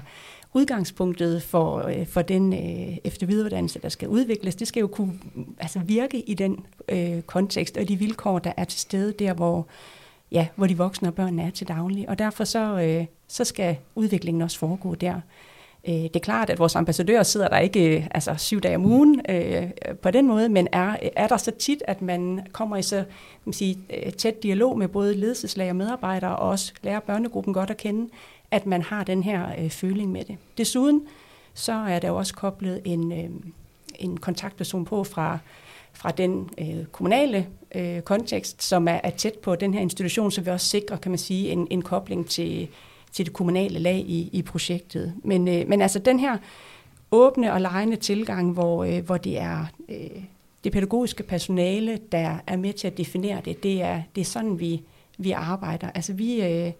udgangspunktet 0.53 1.43
for, 1.43 1.87
øh, 1.87 2.07
for 2.07 2.21
den 2.21 2.53
øh, 2.53 2.97
eftervidereuddannelse, 3.03 3.79
der 3.79 3.89
skal 3.89 4.07
udvikles. 4.07 4.55
Det 4.55 4.67
skal 4.67 4.81
jo 4.81 4.87
kunne 4.87 5.13
altså, 5.59 5.79
virke 5.79 6.19
i 6.19 6.33
den 6.33 6.65
øh, 6.89 7.21
kontekst 7.21 7.77
og 7.77 7.87
de 7.87 7.95
vilkår, 7.95 8.39
der 8.39 8.53
er 8.57 8.63
til 8.63 8.79
stede 8.79 9.13
der, 9.19 9.33
hvor, 9.33 9.67
ja, 10.31 10.47
hvor 10.55 10.67
de 10.67 10.77
voksne 10.77 11.07
og 11.07 11.13
børnene 11.13 11.43
er 11.43 11.49
til 11.49 11.67
daglig. 11.67 12.09
Og 12.09 12.19
derfor 12.19 12.43
så, 12.43 12.79
øh, 12.81 13.05
så 13.27 13.43
skal 13.43 13.77
udviklingen 13.95 14.41
også 14.41 14.59
foregå 14.59 14.95
der. 14.95 15.21
Øh, 15.87 15.93
det 15.93 16.15
er 16.15 16.19
klart, 16.19 16.49
at 16.49 16.59
vores 16.59 16.75
ambassadører 16.75 17.23
sidder 17.23 17.47
der 17.47 17.57
ikke 17.57 17.97
øh, 17.97 18.07
altså, 18.11 18.35
syv 18.37 18.61
dage 18.61 18.75
om 18.75 18.85
ugen 18.85 19.21
øh, 19.29 19.69
på 20.01 20.11
den 20.11 20.27
måde, 20.27 20.49
men 20.49 20.67
er, 20.71 20.95
er 21.15 21.27
der 21.27 21.37
så 21.37 21.51
tit, 21.51 21.83
at 21.87 22.01
man 22.01 22.47
kommer 22.51 22.77
i 22.77 22.81
så 22.81 23.03
man 23.45 23.53
sige, 23.53 23.77
øh, 23.89 24.13
tæt 24.13 24.43
dialog 24.43 24.77
med 24.77 24.87
både 24.87 25.15
ledelseslag 25.15 25.69
og 25.69 25.75
medarbejdere, 25.75 26.35
og 26.35 26.49
også 26.49 26.73
lærer 26.81 26.99
børnegruppen 26.99 27.53
godt 27.53 27.69
at 27.69 27.77
kende, 27.77 28.09
at 28.51 28.65
man 28.65 28.81
har 28.81 29.03
den 29.03 29.23
her 29.23 29.47
øh, 29.59 29.69
føling 29.69 30.11
med 30.11 30.23
det. 30.23 30.37
Desuden 30.57 31.07
så 31.53 31.73
er 31.73 31.99
der 31.99 32.11
også 32.11 32.33
koblet 32.33 32.81
en, 32.85 33.11
øh, 33.11 33.29
en 33.99 34.17
kontaktperson 34.17 34.85
på 34.85 35.03
fra, 35.03 35.37
fra 35.93 36.11
den 36.11 36.49
øh, 36.57 36.85
kommunale 36.91 37.47
øh, 37.75 38.01
kontekst, 38.01 38.63
som 38.63 38.87
er, 38.87 38.99
er 39.03 39.09
tæt 39.09 39.33
på 39.33 39.55
den 39.55 39.73
her 39.73 39.81
institution, 39.81 40.31
så 40.31 40.41
vi 40.41 40.49
også 40.49 40.67
sikrer, 40.67 40.97
kan 40.97 41.11
man 41.11 41.17
sige, 41.17 41.49
en, 41.49 41.67
en 41.71 41.81
kobling 41.81 42.29
til 42.29 42.67
til 43.11 43.25
det 43.25 43.33
kommunale 43.33 43.79
lag 43.79 43.97
i, 43.97 44.29
i 44.33 44.41
projektet. 44.41 45.13
Men, 45.23 45.47
øh, 45.47 45.67
men 45.67 45.81
altså 45.81 45.99
den 45.99 46.19
her 46.19 46.37
åbne 47.11 47.53
og 47.53 47.61
lejende 47.61 47.95
tilgang, 47.95 48.53
hvor, 48.53 48.83
øh, 48.83 49.05
hvor 49.05 49.17
det 49.17 49.39
er 49.39 49.65
øh, 49.89 50.23
det 50.63 50.71
pædagogiske 50.71 51.23
personale, 51.23 51.99
der 52.11 52.37
er 52.47 52.57
med 52.57 52.73
til 52.73 52.87
at 52.87 52.97
definere 52.97 53.41
det, 53.45 53.63
det 53.63 53.81
er, 53.81 54.01
det 54.15 54.21
er 54.21 54.25
sådan, 54.25 54.59
vi, 54.59 54.81
vi 55.17 55.31
arbejder. 55.31 55.89
Altså 55.95 56.13
vi, 56.13 56.41
øh, 56.41 56.71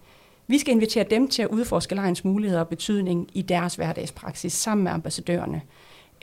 vi 0.46 0.58
skal 0.58 0.74
invitere 0.74 1.04
dem 1.10 1.28
til 1.28 1.42
at 1.42 1.48
udforske 1.48 1.94
lejens 1.94 2.24
muligheder 2.24 2.60
og 2.60 2.68
betydning 2.68 3.28
i 3.34 3.42
deres 3.42 3.74
hverdagspraksis 3.74 4.52
sammen 4.52 4.84
med 4.84 4.92
ambassadørerne. 4.92 5.62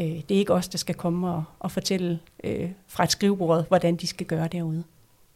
Øh, 0.01 0.07
det 0.07 0.31
er 0.31 0.39
ikke 0.39 0.53
os, 0.53 0.67
der 0.67 0.77
skal 0.77 0.95
komme 0.95 1.29
og, 1.29 1.43
og 1.59 1.71
fortælle 1.71 2.19
øh, 2.43 2.69
fra 2.87 3.03
et 3.03 3.11
skrivebord, 3.11 3.67
hvordan 3.67 3.95
de 3.95 4.07
skal 4.07 4.25
gøre 4.25 4.47
derude. 4.47 4.83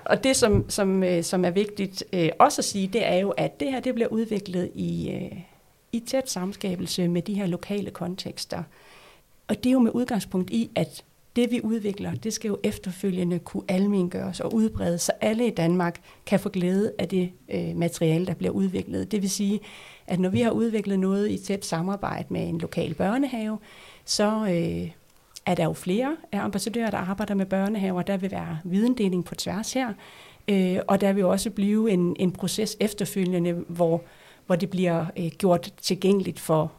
Og 0.06 0.24
det, 0.24 0.36
som, 0.36 0.70
som, 0.70 1.04
øh, 1.04 1.24
som 1.24 1.46
er 1.46 1.50
vigtigt 1.50 2.04
øh, 2.14 2.30
også 2.40 2.62
at 2.62 2.66
sige, 2.66 2.88
det 2.88 3.06
er 3.06 3.16
jo, 3.16 3.30
at 3.30 3.60
det 3.60 3.72
her 3.72 3.80
det 3.80 3.94
bliver 3.94 4.08
udviklet 4.08 4.72
i, 4.76 5.12
øh, 5.12 5.40
i 5.92 6.00
tæt 6.00 6.30
samskabelse 6.30 7.08
med 7.08 7.22
de 7.22 7.34
her 7.34 7.46
lokale 7.46 7.92
kontekster. 7.92 8.64
Og 9.48 9.64
det 9.64 9.70
er 9.70 9.74
jo 9.74 9.80
med 9.80 9.92
udgangspunkt 9.96 10.50
i, 10.50 10.72
at 10.76 11.04
det 11.36 11.52
vi 11.52 11.62
udvikler, 11.64 12.14
det 12.14 12.34
skal 12.34 12.48
jo 12.48 12.58
efterfølgende 12.64 13.40
kunne 13.40 13.64
almengøres 13.68 14.40
og 14.40 14.54
udbredes, 14.54 15.02
så 15.02 15.12
alle 15.22 15.48
i 15.48 15.50
Danmark 15.50 16.02
kan 16.26 16.40
få 16.40 16.50
glæde 16.50 16.92
af 17.00 17.08
det 17.10 17.32
øh, 17.50 17.76
materiale, 17.76 18.26
der 18.26 18.34
bliver 18.34 18.52
udviklet. 18.52 19.12
Det 19.12 19.22
vil 19.22 19.30
sige, 19.30 19.60
at 20.08 20.20
når 20.20 20.30
vi 20.30 20.42
har 20.42 20.52
udviklet 20.52 21.00
noget 21.00 21.32
i 21.32 21.38
tæt 21.38 21.66
samarbejde 21.66 22.28
med 22.30 22.50
en 22.50 22.58
lokal 22.58 22.94
børnehave, 22.94 23.58
så, 24.06 24.48
øh, 24.50 24.92
er 25.46 25.56
der 25.56 25.64
jo 25.64 25.74
flere 25.74 26.18
ambassadører, 26.32 26.92
der 26.92 26.98
arbejder 26.98 27.34
med 27.34 27.46
børnehaver. 27.46 28.02
Der 28.02 28.18
vil 28.18 28.32
være 28.32 28.60
videndeling 28.64 29.26
på 29.26 29.36
tværs 29.36 29.74
her. 29.74 29.94
Øh, 30.48 30.80
og 30.88 31.02
der 31.02 31.14
vil 31.14 31.26
også 31.26 31.50
blive 31.50 31.92
en, 31.92 32.16
en 32.20 32.32
proces 32.32 32.78
efterfølgende, 32.80 33.52
hvor, 33.54 34.02
hvor 34.46 34.56
det 34.56 34.70
bliver 34.70 35.06
øh, 35.18 35.32
gjort 35.38 35.74
tilgængeligt 35.82 36.40
for, 36.40 36.72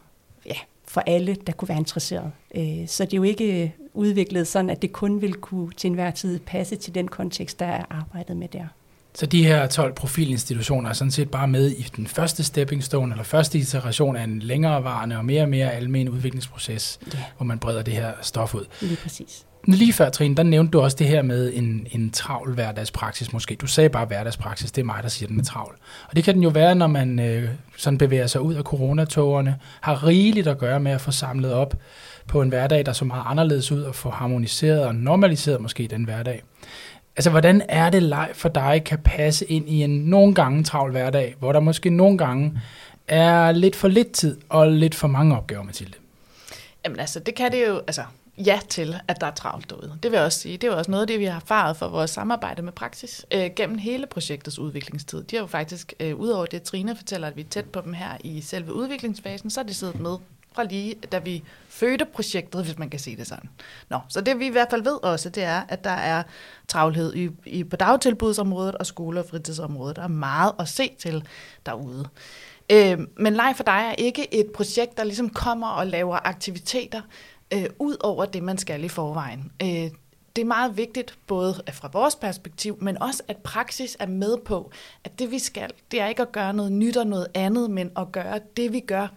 ja, 0.45 0.57
for 0.87 1.01
alle, 1.01 1.35
der 1.35 1.53
kunne 1.53 1.69
være 1.69 1.77
interesseret. 1.77 2.31
Øh, 2.55 2.87
så 2.87 3.05
det 3.05 3.13
er 3.13 3.17
jo 3.17 3.23
ikke 3.23 3.63
øh, 3.63 3.69
udviklet 3.93 4.47
sådan, 4.47 4.69
at 4.69 4.81
det 4.81 4.91
kun 4.91 5.21
vil 5.21 5.33
kunne 5.33 5.71
til 5.71 5.87
enhver 5.87 6.11
tid 6.11 6.39
passe 6.39 6.75
til 6.75 6.95
den 6.95 7.07
kontekst, 7.07 7.59
der 7.59 7.65
er 7.65 7.85
arbejdet 7.89 8.37
med 8.37 8.47
der. 8.47 8.67
Så 9.15 9.25
de 9.25 9.45
her 9.45 9.67
12 9.67 9.93
profilinstitutioner 9.93 10.89
er 10.89 10.93
sådan 10.93 11.11
set 11.11 11.31
bare 11.31 11.47
med 11.47 11.71
i 11.71 11.87
den 11.95 12.07
første 12.07 12.43
stepping 12.43 12.83
stone, 12.83 13.13
eller 13.13 13.23
første 13.23 13.57
iteration 13.57 14.15
af 14.15 14.23
en 14.23 14.39
længerevarende 14.39 15.17
og 15.17 15.25
mere 15.25 15.41
og 15.41 15.49
mere 15.49 15.71
almen 15.71 16.09
udviklingsproces, 16.09 16.99
ja. 17.13 17.19
hvor 17.37 17.45
man 17.45 17.59
breder 17.59 17.81
det 17.81 17.93
her 17.93 18.11
stof 18.21 18.55
ud. 18.55 18.65
Lige 18.81 18.97
præcis. 19.03 19.45
Lige 19.67 19.93
før, 19.93 20.09
Trine, 20.09 20.35
der 20.35 20.43
nævnte 20.43 20.71
du 20.71 20.81
også 20.81 20.97
det 20.99 21.07
her 21.07 21.21
med 21.21 21.51
en, 21.55 21.87
en 21.91 22.11
travl 22.11 22.53
hverdagspraksis 22.53 23.33
måske. 23.33 23.55
Du 23.55 23.67
sagde 23.67 23.89
bare 23.89 24.05
hverdagspraksis, 24.05 24.71
det 24.71 24.81
er 24.81 24.85
mig, 24.85 25.03
der 25.03 25.09
siger 25.09 25.27
den 25.27 25.39
er 25.39 25.43
travl. 25.43 25.75
Og 26.09 26.15
det 26.15 26.23
kan 26.23 26.33
den 26.33 26.43
jo 26.43 26.49
være, 26.49 26.75
når 26.75 26.87
man 26.87 27.19
øh, 27.19 27.49
sådan 27.77 27.97
bevæger 27.97 28.27
sig 28.27 28.41
ud 28.41 28.53
af 28.53 28.63
coronatogerne, 28.63 29.55
har 29.81 30.07
rigeligt 30.07 30.47
at 30.47 30.57
gøre 30.57 30.79
med 30.79 30.91
at 30.91 31.01
få 31.01 31.11
samlet 31.11 31.53
op 31.53 31.75
på 32.27 32.41
en 32.41 32.49
hverdag, 32.49 32.85
der 32.85 32.93
så 32.93 33.05
meget 33.05 33.23
anderledes 33.25 33.71
ud, 33.71 33.81
og 33.81 33.95
få 33.95 34.09
harmoniseret 34.09 34.85
og 34.85 34.95
normaliseret 34.95 35.61
måske 35.61 35.87
den 35.87 36.03
hverdag. 36.03 36.43
Altså, 37.17 37.29
hvordan 37.29 37.61
er 37.69 37.89
det 37.89 38.03
leg 38.03 38.29
for 38.33 38.49
dig 38.49 38.81
kan 38.85 38.99
passe 38.99 39.45
ind 39.45 39.69
i 39.69 39.83
en 39.83 39.89
nogle 39.89 40.33
gange 40.33 40.63
travl 40.63 40.91
hverdag, 40.91 41.35
hvor 41.39 41.51
der 41.51 41.59
måske 41.59 41.89
nogle 41.89 42.17
gange 42.17 42.61
er 43.07 43.51
lidt 43.51 43.75
for 43.75 43.87
lidt 43.87 44.11
tid 44.11 44.37
og 44.49 44.71
lidt 44.71 44.95
for 44.95 45.07
mange 45.07 45.37
opgaver, 45.37 45.63
Mathilde? 45.63 45.93
Jamen 46.85 46.99
altså, 46.99 47.19
det 47.19 47.35
kan 47.35 47.51
det 47.51 47.67
jo, 47.67 47.77
altså 47.77 48.03
ja 48.37 48.59
til, 48.69 48.95
at 49.07 49.21
der 49.21 49.27
er 49.27 49.31
travlt 49.31 49.69
derude. 49.69 49.97
Det 50.03 50.11
vil 50.11 50.17
jeg 50.17 50.25
også 50.25 50.39
sige. 50.39 50.57
Det 50.57 50.67
er 50.67 50.75
også 50.75 50.91
noget 50.91 51.01
af 51.01 51.07
det, 51.07 51.19
vi 51.19 51.25
har 51.25 51.35
erfaret 51.35 51.77
for 51.77 51.87
vores 51.87 52.11
samarbejde 52.11 52.61
med 52.61 52.71
praksis 52.71 53.25
øh, 53.31 53.49
gennem 53.55 53.77
hele 53.77 54.07
projektets 54.07 54.59
udviklingstid. 54.59 55.23
De 55.23 55.35
har 55.35 55.43
jo 55.43 55.47
faktisk, 55.47 55.93
øh, 55.99 56.15
udover 56.15 56.45
det 56.45 56.63
Trine 56.63 56.95
fortæller, 56.95 57.27
at 57.27 57.35
vi 57.35 57.41
er 57.41 57.45
tæt 57.49 57.65
på 57.65 57.81
dem 57.81 57.93
her 57.93 58.17
i 58.23 58.41
selve 58.41 58.73
udviklingsfasen, 58.73 59.49
så 59.49 59.59
har 59.59 59.67
de 59.67 59.73
siddet 59.73 59.99
med 59.99 60.17
fra 60.55 60.63
lige, 60.63 60.95
da 61.11 61.19
vi 61.19 61.43
fødte 61.69 62.05
projektet, 62.05 62.63
hvis 62.65 62.77
man 62.77 62.89
kan 62.89 62.99
sige 62.99 63.17
det 63.17 63.27
sådan. 63.27 63.49
Nå, 63.89 63.99
så 64.09 64.21
det 64.21 64.39
vi 64.39 64.45
i 64.45 64.49
hvert 64.49 64.67
fald 64.69 64.83
ved 64.83 65.03
også, 65.03 65.29
det 65.29 65.43
er, 65.43 65.61
at 65.69 65.83
der 65.83 65.89
er 65.89 66.23
travlhed 66.67 67.15
i, 67.15 67.29
i, 67.45 67.63
på 67.63 67.75
dagtilbudsområdet 67.75 68.75
og 68.75 68.85
skole- 68.85 69.19
og 69.19 69.25
fritidsområdet. 69.29 69.95
Der 69.95 70.03
er 70.03 70.07
meget 70.07 70.51
at 70.59 70.67
se 70.67 70.95
til 70.99 71.27
derude. 71.65 72.07
Øh, 72.71 72.99
men 73.17 73.33
Leg 73.33 73.53
for 73.55 73.63
dig 73.63 73.85
er 73.89 73.95
ikke 73.97 74.33
et 74.33 74.51
projekt, 74.51 74.97
der 74.97 75.03
ligesom 75.03 75.29
kommer 75.29 75.67
og 75.67 75.87
laver 75.87 76.27
aktiviteter 76.27 77.01
øh, 77.53 77.65
ud 77.79 77.97
over 77.99 78.25
det, 78.25 78.43
man 78.43 78.57
skal 78.57 78.83
i 78.83 78.89
forvejen. 78.89 79.51
Øh, 79.61 79.89
det 80.35 80.41
er 80.41 80.45
meget 80.45 80.77
vigtigt, 80.77 81.17
både 81.27 81.61
fra 81.73 81.89
vores 81.93 82.15
perspektiv, 82.15 82.77
men 82.81 83.01
også 83.01 83.23
at 83.27 83.37
praksis 83.37 83.97
er 83.99 84.07
med 84.07 84.37
på, 84.45 84.71
at 85.03 85.19
det 85.19 85.31
vi 85.31 85.39
skal, 85.39 85.69
det 85.91 86.01
er 86.01 86.07
ikke 86.07 86.21
at 86.21 86.31
gøre 86.31 86.53
noget 86.53 86.71
nyt 86.71 86.97
og 86.97 87.07
noget 87.07 87.27
andet, 87.33 87.71
men 87.71 87.91
at 87.97 88.11
gøre 88.11 88.39
det, 88.57 88.73
vi 88.73 88.79
gør 88.79 89.07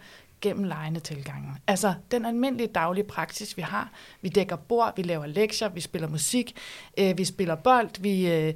gennem 0.41 0.63
lejende 0.63 0.99
tilgangen. 0.99 1.57
Altså 1.67 1.93
den 2.11 2.25
almindelige 2.25 2.67
daglige 2.67 3.03
praksis, 3.03 3.57
vi 3.57 3.61
har. 3.61 3.91
Vi 4.21 4.29
dækker 4.29 4.55
bord, 4.55 4.93
vi 4.95 5.01
laver 5.01 5.25
lektier, 5.25 5.69
vi 5.69 5.81
spiller 5.81 6.07
musik, 6.07 6.55
øh, 6.97 7.17
vi 7.17 7.25
spiller 7.25 7.55
bold, 7.55 7.89
vi 8.01 8.31
øh, 8.31 8.53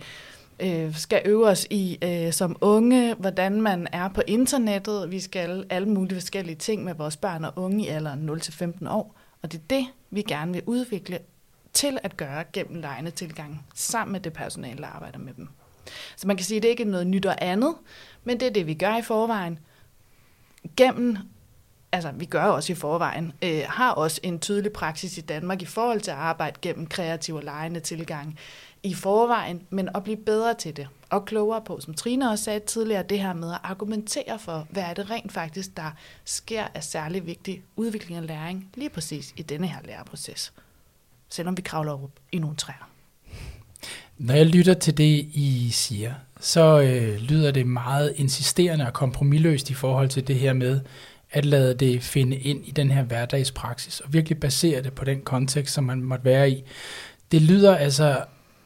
øh, 0.60 0.96
skal 0.96 1.22
øve 1.26 1.48
os 1.48 1.68
i 1.70 1.98
øh, 2.04 2.34
som 2.34 2.56
unge, 2.62 3.14
hvordan 3.14 3.62
man 3.62 3.88
er 3.92 4.08
på 4.08 4.22
internettet. 4.28 5.12
Vi 5.12 5.20
skal 5.20 5.66
alle 5.70 5.90
mulige 5.90 6.16
forskellige 6.20 6.56
ting 6.56 6.84
med 6.84 6.94
vores 6.94 7.18
børn 7.18 7.46
og 7.46 7.54
unge 7.56 7.86
i 7.86 7.88
alderen 7.88 8.30
0-15 8.30 8.90
år. 8.90 9.16
Og 9.42 9.52
det 9.52 9.58
er 9.58 9.64
det, 9.70 9.86
vi 10.10 10.22
gerne 10.22 10.54
vil 10.54 10.64
udvikle 10.66 11.20
til 11.74 11.98
at 12.04 12.18
gøre 12.18 12.44
gennem 12.54 12.82
lejende 12.82 13.12
tilgang 13.12 13.66
sammen 13.76 14.12
med 14.12 14.20
det 14.20 14.34
personale, 14.34 14.82
der 14.82 14.88
arbejder 14.88 15.20
med 15.20 15.34
dem. 15.34 15.50
Så 16.16 16.28
man 16.28 16.38
kan 16.38 16.46
sige, 16.46 16.58
at 16.58 16.64
det 16.64 16.70
ikke 16.70 16.84
er 16.84 16.88
noget 16.88 17.08
nyt 17.08 17.26
og 17.26 17.36
andet, 17.42 17.76
men 18.24 18.40
det 18.40 18.48
er 18.48 18.52
det, 18.52 18.68
vi 18.68 18.74
gør 18.74 18.98
i 18.98 19.02
forvejen 19.02 19.60
gennem 20.78 21.18
altså 21.94 22.12
vi 22.12 22.26
gør 22.26 22.44
også 22.44 22.74
i 22.74 22.76
forvejen, 22.76 23.34
øh, 23.42 23.62
har 23.68 23.92
også 23.92 24.20
en 24.24 24.40
tydelig 24.40 24.74
praksis 24.74 25.18
i 25.18 25.22
Danmark 25.22 25.62
i 25.62 25.66
forhold 25.66 26.02
til 26.02 26.12
at 26.12 26.18
arbejde 26.18 26.58
gennem 26.62 26.88
kreative 26.88 27.38
og 27.38 27.44
lejende 27.44 27.80
tilgang 27.80 28.40
i 28.84 28.94
forvejen, 28.94 29.62
men 29.70 29.90
at 29.96 30.04
blive 30.04 30.18
bedre 30.18 30.54
til 30.54 30.78
det 30.78 30.88
og 31.10 31.26
klogere 31.26 31.62
på, 31.62 31.80
som 31.80 31.94
Trine 31.94 32.30
også 32.30 32.44
sagde 32.44 32.60
tidligere, 32.60 33.04
det 33.04 33.20
her 33.20 33.34
med 33.34 33.52
at 33.52 33.60
argumentere 33.64 34.40
for, 34.40 34.68
hvad 34.70 34.84
er 34.84 34.94
det 34.94 35.10
rent 35.10 35.32
faktisk, 35.32 35.78
der 35.78 35.92
sker 36.26 36.68
af 36.74 36.84
særlig 36.84 37.26
vigtig 37.26 37.62
udvikling 37.76 38.20
og 38.20 38.26
læring 38.26 38.70
lige 38.76 38.90
præcis 38.90 39.34
i 39.38 39.42
denne 39.42 39.68
her 39.68 39.78
læreproces, 39.86 40.54
selvom 41.30 41.58
vi 41.58 41.62
kravler 41.62 41.94
op 41.94 42.12
i 42.32 42.40
nogle 42.40 42.56
træer. 42.56 42.90
Når 44.18 44.34
jeg 44.34 44.46
lytter 44.46 44.74
til 44.74 44.98
det, 44.98 45.30
I 45.34 45.70
siger, 45.72 46.14
så 46.40 46.82
øh, 46.82 47.16
lyder 47.16 47.52
det 47.52 47.68
meget 47.68 48.14
insisterende 48.16 48.88
og 48.88 48.94
kompromilløst 48.94 49.70
i 49.70 49.74
forhold 49.74 50.10
til 50.10 50.28
det 50.28 50.36
her 50.36 50.54
med 50.54 50.80
at 51.34 51.46
lade 51.46 51.74
det 51.74 52.04
finde 52.04 52.38
ind 52.38 52.68
i 52.68 52.72
den 52.72 52.92
her 52.92 53.04
hverdagspraksis, 53.04 54.00
og 54.00 54.14
virkelig 54.14 54.40
basere 54.40 54.82
det 54.82 54.94
på 54.94 55.06
den 55.06 55.22
kontekst, 55.22 55.74
som 55.74 55.84
man 55.84 56.02
måtte 56.02 56.26
være 56.26 56.52
i. 56.52 56.64
Det 57.32 57.42
lyder 57.42 57.76
altså 57.76 58.24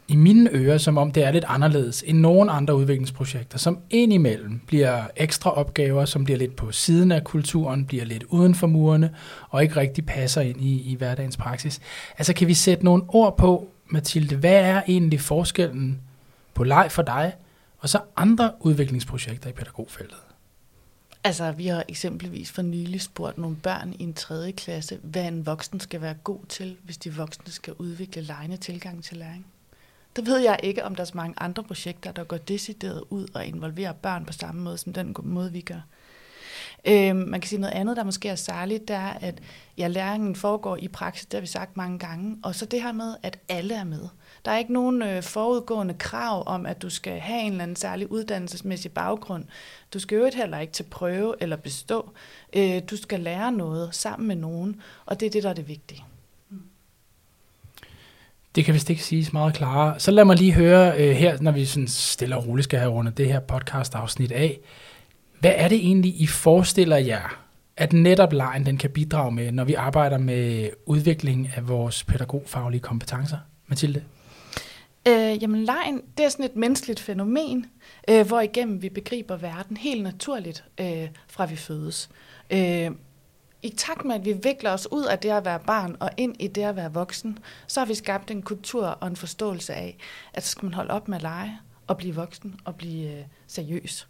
i 0.07 0.15
mine 0.15 0.49
ører, 0.53 0.77
som 0.77 0.97
om 0.97 1.11
det 1.11 1.23
er 1.23 1.31
lidt 1.31 1.45
anderledes 1.47 2.03
end 2.07 2.19
nogle 2.19 2.51
andre 2.51 2.75
udviklingsprojekter, 2.75 3.57
som 3.57 3.79
indimellem 3.89 4.61
bliver 4.67 5.03
ekstra 5.15 5.51
opgaver, 5.51 6.05
som 6.05 6.23
bliver 6.23 6.37
lidt 6.37 6.55
på 6.55 6.71
siden 6.71 7.11
af 7.11 7.23
kulturen, 7.23 7.85
bliver 7.85 8.05
lidt 8.05 8.23
uden 8.23 8.55
for 8.55 8.67
murene, 8.67 9.15
og 9.49 9.63
ikke 9.63 9.75
rigtig 9.75 10.05
passer 10.05 10.41
ind 10.41 10.61
i, 10.61 10.91
i 10.91 10.95
hverdagens 10.95 11.37
praksis. 11.37 11.79
Altså 12.17 12.33
kan 12.33 12.47
vi 12.47 12.53
sætte 12.53 12.85
nogle 12.85 13.03
ord 13.07 13.37
på, 13.37 13.67
Mathilde, 13.89 14.35
hvad 14.35 14.55
er 14.55 14.81
egentlig 14.87 15.21
forskellen 15.21 15.99
på 16.53 16.63
leg 16.63 16.87
for 16.91 17.01
dig, 17.01 17.33
og 17.79 17.89
så 17.89 17.99
andre 18.17 18.51
udviklingsprojekter 18.59 19.49
i 19.49 19.53
pædagogfeltet? 19.53 20.26
Altså, 21.27 21.51
vi 21.51 21.67
har 21.67 21.83
eksempelvis 21.87 22.51
for 22.51 22.61
nylig 22.61 23.01
spurgt 23.01 23.37
nogle 23.37 23.55
børn 23.55 23.93
i 23.99 24.03
en 24.03 24.13
tredje 24.13 24.51
klasse, 24.51 24.99
hvad 25.03 25.27
en 25.27 25.45
voksen 25.45 25.79
skal 25.79 26.01
være 26.01 26.13
god 26.13 26.39
til, 26.49 26.77
hvis 26.83 26.97
de 26.97 27.15
voksne 27.15 27.51
skal 27.51 27.73
udvikle 27.73 28.21
lejende 28.21 28.57
tilgang 28.57 29.03
til 29.03 29.17
læring. 29.17 29.45
Der 30.15 30.21
ved 30.21 30.37
jeg 30.37 30.59
ikke, 30.63 30.83
om 30.85 30.95
der 30.95 31.01
er 31.01 31.05
så 31.05 31.17
mange 31.17 31.33
andre 31.37 31.63
projekter, 31.63 32.11
der 32.11 32.23
går 32.23 32.37
decideret 32.37 33.03
ud 33.09 33.27
og 33.33 33.45
involverer 33.45 33.93
børn 33.93 34.25
på 34.25 34.33
samme 34.33 34.61
måde, 34.61 34.77
som 34.77 34.93
den 34.93 35.15
måde, 35.23 35.51
vi 35.51 35.61
gør. 35.61 35.81
Øh, 36.85 37.15
man 37.15 37.41
kan 37.41 37.49
sige 37.49 37.61
noget 37.61 37.73
andet, 37.73 37.97
der 37.97 38.03
måske 38.03 38.29
er 38.29 38.35
særligt, 38.35 38.87
det 38.87 38.95
er, 38.95 39.13
at 39.21 39.39
ja, 39.77 39.87
læringen 39.87 40.35
foregår 40.35 40.77
i 40.77 40.87
praksis, 40.87 41.25
det 41.25 41.33
har 41.33 41.41
vi 41.41 41.47
sagt 41.47 41.77
mange 41.77 41.99
gange, 41.99 42.37
og 42.43 42.55
så 42.55 42.65
det 42.65 42.81
her 42.81 42.91
med, 42.91 43.15
at 43.23 43.39
alle 43.49 43.75
er 43.75 43.83
med. 43.83 44.07
Der 44.45 44.51
er 44.51 44.57
ikke 44.57 44.73
nogen 44.73 45.01
øh, 45.01 45.23
forudgående 45.23 45.93
krav 45.93 46.43
om, 46.45 46.65
at 46.65 46.81
du 46.81 46.89
skal 46.89 47.19
have 47.19 47.41
en 47.41 47.51
eller 47.51 47.63
anden 47.63 47.75
særlig 47.75 48.11
uddannelsesmæssig 48.11 48.91
baggrund. 48.91 49.43
Du 49.93 49.99
skal 49.99 50.17
jo 50.17 50.29
heller 50.35 50.59
ikke 50.59 50.73
til 50.73 50.83
prøve 50.83 51.35
eller 51.39 51.55
bestå. 51.55 52.09
Øh, 52.53 52.81
du 52.89 52.97
skal 52.97 53.19
lære 53.19 53.51
noget 53.51 53.95
sammen 53.95 54.27
med 54.27 54.35
nogen, 54.35 54.81
og 55.05 55.19
det 55.19 55.25
er 55.25 55.29
det, 55.29 55.43
der 55.43 55.49
er 55.49 55.53
det 55.53 55.67
vigtige. 55.67 56.03
Det 58.55 58.65
kan 58.65 58.73
vist 58.73 58.89
ikke 58.89 59.03
siges 59.03 59.33
meget 59.33 59.53
klarere. 59.53 59.99
Så 59.99 60.11
lad 60.11 60.25
mig 60.25 60.35
lige 60.35 60.53
høre 60.53 60.97
øh, 60.97 61.15
her, 61.15 61.37
når 61.41 61.51
vi 61.51 61.65
sådan 61.65 61.87
stille 61.87 62.37
og 62.37 62.47
roligt 62.47 62.63
skal 62.63 62.79
have 62.79 62.91
rundet 62.91 63.17
det 63.17 63.27
her 63.27 63.39
podcast-afsnit 63.39 64.31
af. 64.31 64.59
Hvad 65.39 65.53
er 65.55 65.67
det 65.67 65.77
egentlig, 65.77 66.21
I 66.21 66.27
forestiller 66.27 66.97
jer, 66.97 67.43
at 67.77 67.93
netop 67.93 68.33
lejen 68.33 68.65
den 68.65 68.77
kan 68.77 68.89
bidrage 68.89 69.31
med, 69.31 69.51
når 69.51 69.63
vi 69.63 69.73
arbejder 69.73 70.17
med 70.17 70.69
udvikling 70.85 71.49
af 71.55 71.67
vores 71.67 72.03
pædagogfaglige 72.03 72.81
kompetencer? 72.81 73.37
Mathilde? 73.67 74.03
Øh, 75.07 75.43
jamen 75.43 75.63
lejen, 75.63 76.01
det 76.17 76.25
er 76.25 76.29
sådan 76.29 76.45
et 76.45 76.55
menneskeligt 76.55 76.99
fænomen, 76.99 77.65
øh, 78.09 78.27
hvor 78.27 78.41
igennem 78.41 78.81
vi 78.81 78.89
begriber 78.89 79.37
verden 79.37 79.77
helt 79.77 80.03
naturligt, 80.03 80.63
øh, 80.79 81.07
fra 81.27 81.45
vi 81.45 81.55
fødes. 81.55 82.09
Øh, 82.51 82.91
i 83.61 83.69
takt 83.69 84.05
med, 84.05 84.15
at 84.15 84.25
vi 84.25 84.33
vikler 84.43 84.71
os 84.71 84.91
ud 84.91 85.05
af 85.05 85.19
det 85.19 85.29
at 85.29 85.45
være 85.45 85.59
barn 85.59 85.95
og 85.99 86.09
ind 86.17 86.35
i 86.39 86.47
det 86.47 86.61
at 86.61 86.75
være 86.75 86.93
voksen, 86.93 87.39
så 87.67 87.79
har 87.79 87.87
vi 87.87 87.93
skabt 87.93 88.31
en 88.31 88.41
kultur 88.41 88.85
og 88.85 89.07
en 89.07 89.15
forståelse 89.15 89.73
af, 89.73 89.97
at 90.33 90.43
så 90.43 90.49
skal 90.49 90.65
man 90.65 90.73
holde 90.73 90.91
op 90.91 91.07
med 91.07 91.15
at 91.15 91.21
lege 91.21 91.59
og 91.87 91.97
blive 91.97 92.15
voksen 92.15 92.59
og 92.65 92.75
blive 92.75 93.11
øh, 93.11 93.23
seriøs. 93.47 94.07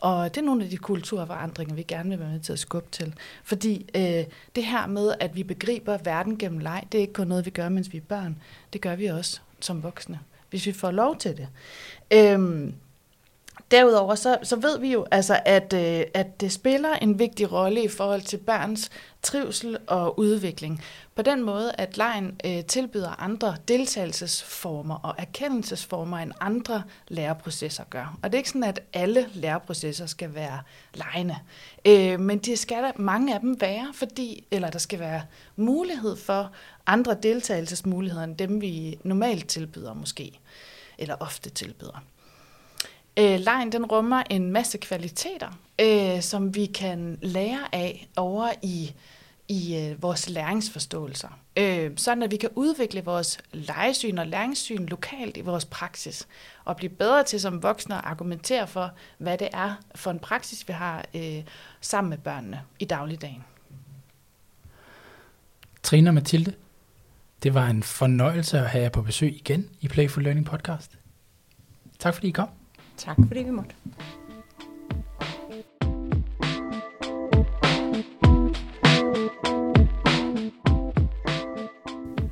Og 0.00 0.34
det 0.34 0.40
er 0.40 0.44
nogle 0.44 0.64
af 0.64 0.70
de 0.70 0.76
kulturforandringer, 0.76 1.74
vi 1.74 1.82
gerne 1.82 2.10
vil 2.10 2.18
være 2.18 2.30
med 2.30 2.40
til 2.40 2.52
at 2.52 2.58
skubbe 2.58 2.88
til. 2.90 3.14
Fordi 3.44 3.90
øh, 3.94 4.24
det 4.56 4.64
her 4.64 4.86
med, 4.86 5.14
at 5.20 5.36
vi 5.36 5.42
begriber 5.42 5.98
verden 6.04 6.38
gennem 6.38 6.58
leg, 6.58 6.84
det 6.92 6.98
er 6.98 7.02
ikke 7.02 7.12
kun 7.12 7.26
noget, 7.26 7.46
vi 7.46 7.50
gør, 7.50 7.68
mens 7.68 7.92
vi 7.92 7.98
er 7.98 8.02
børn. 8.08 8.42
Det 8.72 8.80
gør 8.80 8.96
vi 8.96 9.06
også 9.06 9.40
som 9.60 9.82
voksne, 9.82 10.20
hvis 10.50 10.66
vi 10.66 10.72
får 10.72 10.90
lov 10.90 11.16
til 11.16 11.36
det. 11.36 11.48
Øh, 12.12 12.72
Derudover 13.70 14.14
så, 14.14 14.38
så 14.42 14.56
ved 14.56 14.78
vi 14.78 14.92
jo, 14.92 15.06
altså, 15.10 15.40
at, 15.44 15.72
øh, 15.72 16.04
at 16.14 16.40
det 16.40 16.52
spiller 16.52 16.94
en 16.94 17.18
vigtig 17.18 17.52
rolle 17.52 17.84
i 17.84 17.88
forhold 17.88 18.22
til 18.22 18.36
børns 18.36 18.90
trivsel 19.22 19.78
og 19.86 20.18
udvikling. 20.18 20.82
På 21.14 21.22
den 21.22 21.42
måde, 21.42 21.72
at 21.78 21.96
lejen 21.96 22.40
øh, 22.44 22.64
tilbyder 22.64 23.20
andre 23.22 23.56
deltagelsesformer 23.68 24.94
og 24.94 25.14
erkendelsesformer, 25.18 26.18
end 26.18 26.32
andre 26.40 26.82
læreprocesser 27.08 27.84
gør. 27.90 28.18
Og 28.22 28.32
det 28.32 28.34
er 28.34 28.38
ikke 28.38 28.48
sådan, 28.48 28.64
at 28.64 28.80
alle 28.92 29.28
læreprocesser 29.32 30.06
skal 30.06 30.34
være 30.34 30.60
lejende. 30.94 31.36
Øh, 31.84 32.20
men 32.20 32.38
det 32.38 32.58
skal 32.58 32.82
der 32.82 32.92
mange 32.96 33.34
af 33.34 33.40
dem 33.40 33.60
være, 33.60 33.90
fordi, 33.94 34.44
eller 34.50 34.70
der 34.70 34.78
skal 34.78 34.98
være 34.98 35.22
mulighed 35.56 36.16
for 36.16 36.52
andre 36.86 37.16
deltagelsesmuligheder, 37.22 38.24
end 38.24 38.36
dem 38.36 38.60
vi 38.60 38.98
normalt 39.04 39.48
tilbyder 39.48 39.94
måske, 39.94 40.40
eller 40.98 41.16
ofte 41.20 41.50
tilbyder. 41.50 42.02
Øh, 43.18 43.40
lejen 43.40 43.72
den 43.72 43.86
rummer 43.86 44.22
en 44.30 44.50
masse 44.50 44.78
kvaliteter, 44.78 45.58
øh, 45.80 46.22
som 46.22 46.54
vi 46.54 46.66
kan 46.66 47.18
lære 47.22 47.74
af 47.74 48.08
over 48.16 48.52
i, 48.62 48.94
i 49.48 49.76
øh, 49.76 50.02
vores 50.02 50.28
læringsforståelser. 50.28 51.28
Øh, 51.56 51.90
sådan 51.96 52.22
at 52.22 52.30
vi 52.30 52.36
kan 52.36 52.50
udvikle 52.54 53.04
vores 53.04 53.38
legesyn 53.52 54.18
og 54.18 54.26
læringssyn 54.26 54.86
lokalt 54.86 55.36
i 55.36 55.40
vores 55.40 55.64
praksis, 55.64 56.28
og 56.64 56.76
blive 56.76 56.90
bedre 56.90 57.24
til 57.24 57.40
som 57.40 57.62
voksne 57.62 57.94
at 57.94 58.04
argumentere 58.04 58.66
for, 58.66 58.92
hvad 59.18 59.38
det 59.38 59.48
er 59.52 59.74
for 59.94 60.10
en 60.10 60.18
praksis, 60.18 60.68
vi 60.68 60.72
har 60.72 61.04
øh, 61.14 61.42
sammen 61.80 62.10
med 62.10 62.18
børnene 62.18 62.60
i 62.78 62.84
dagligdagen. 62.84 63.44
Trine 65.82 66.10
og 66.10 66.14
Mathilde, 66.14 66.52
det 67.42 67.54
var 67.54 67.66
en 67.66 67.82
fornøjelse 67.82 68.58
at 68.58 68.70
have 68.70 68.82
jer 68.82 68.88
på 68.88 69.02
besøg 69.02 69.36
igen 69.36 69.70
i 69.80 69.88
Playful 69.88 70.22
Learning 70.22 70.46
Podcast. 70.46 70.98
Tak 71.98 72.14
fordi 72.14 72.28
I 72.28 72.30
kom. 72.30 72.48
Tak 72.98 73.16
fordi 73.26 73.42
vi 73.42 73.50
måtte. 73.50 73.74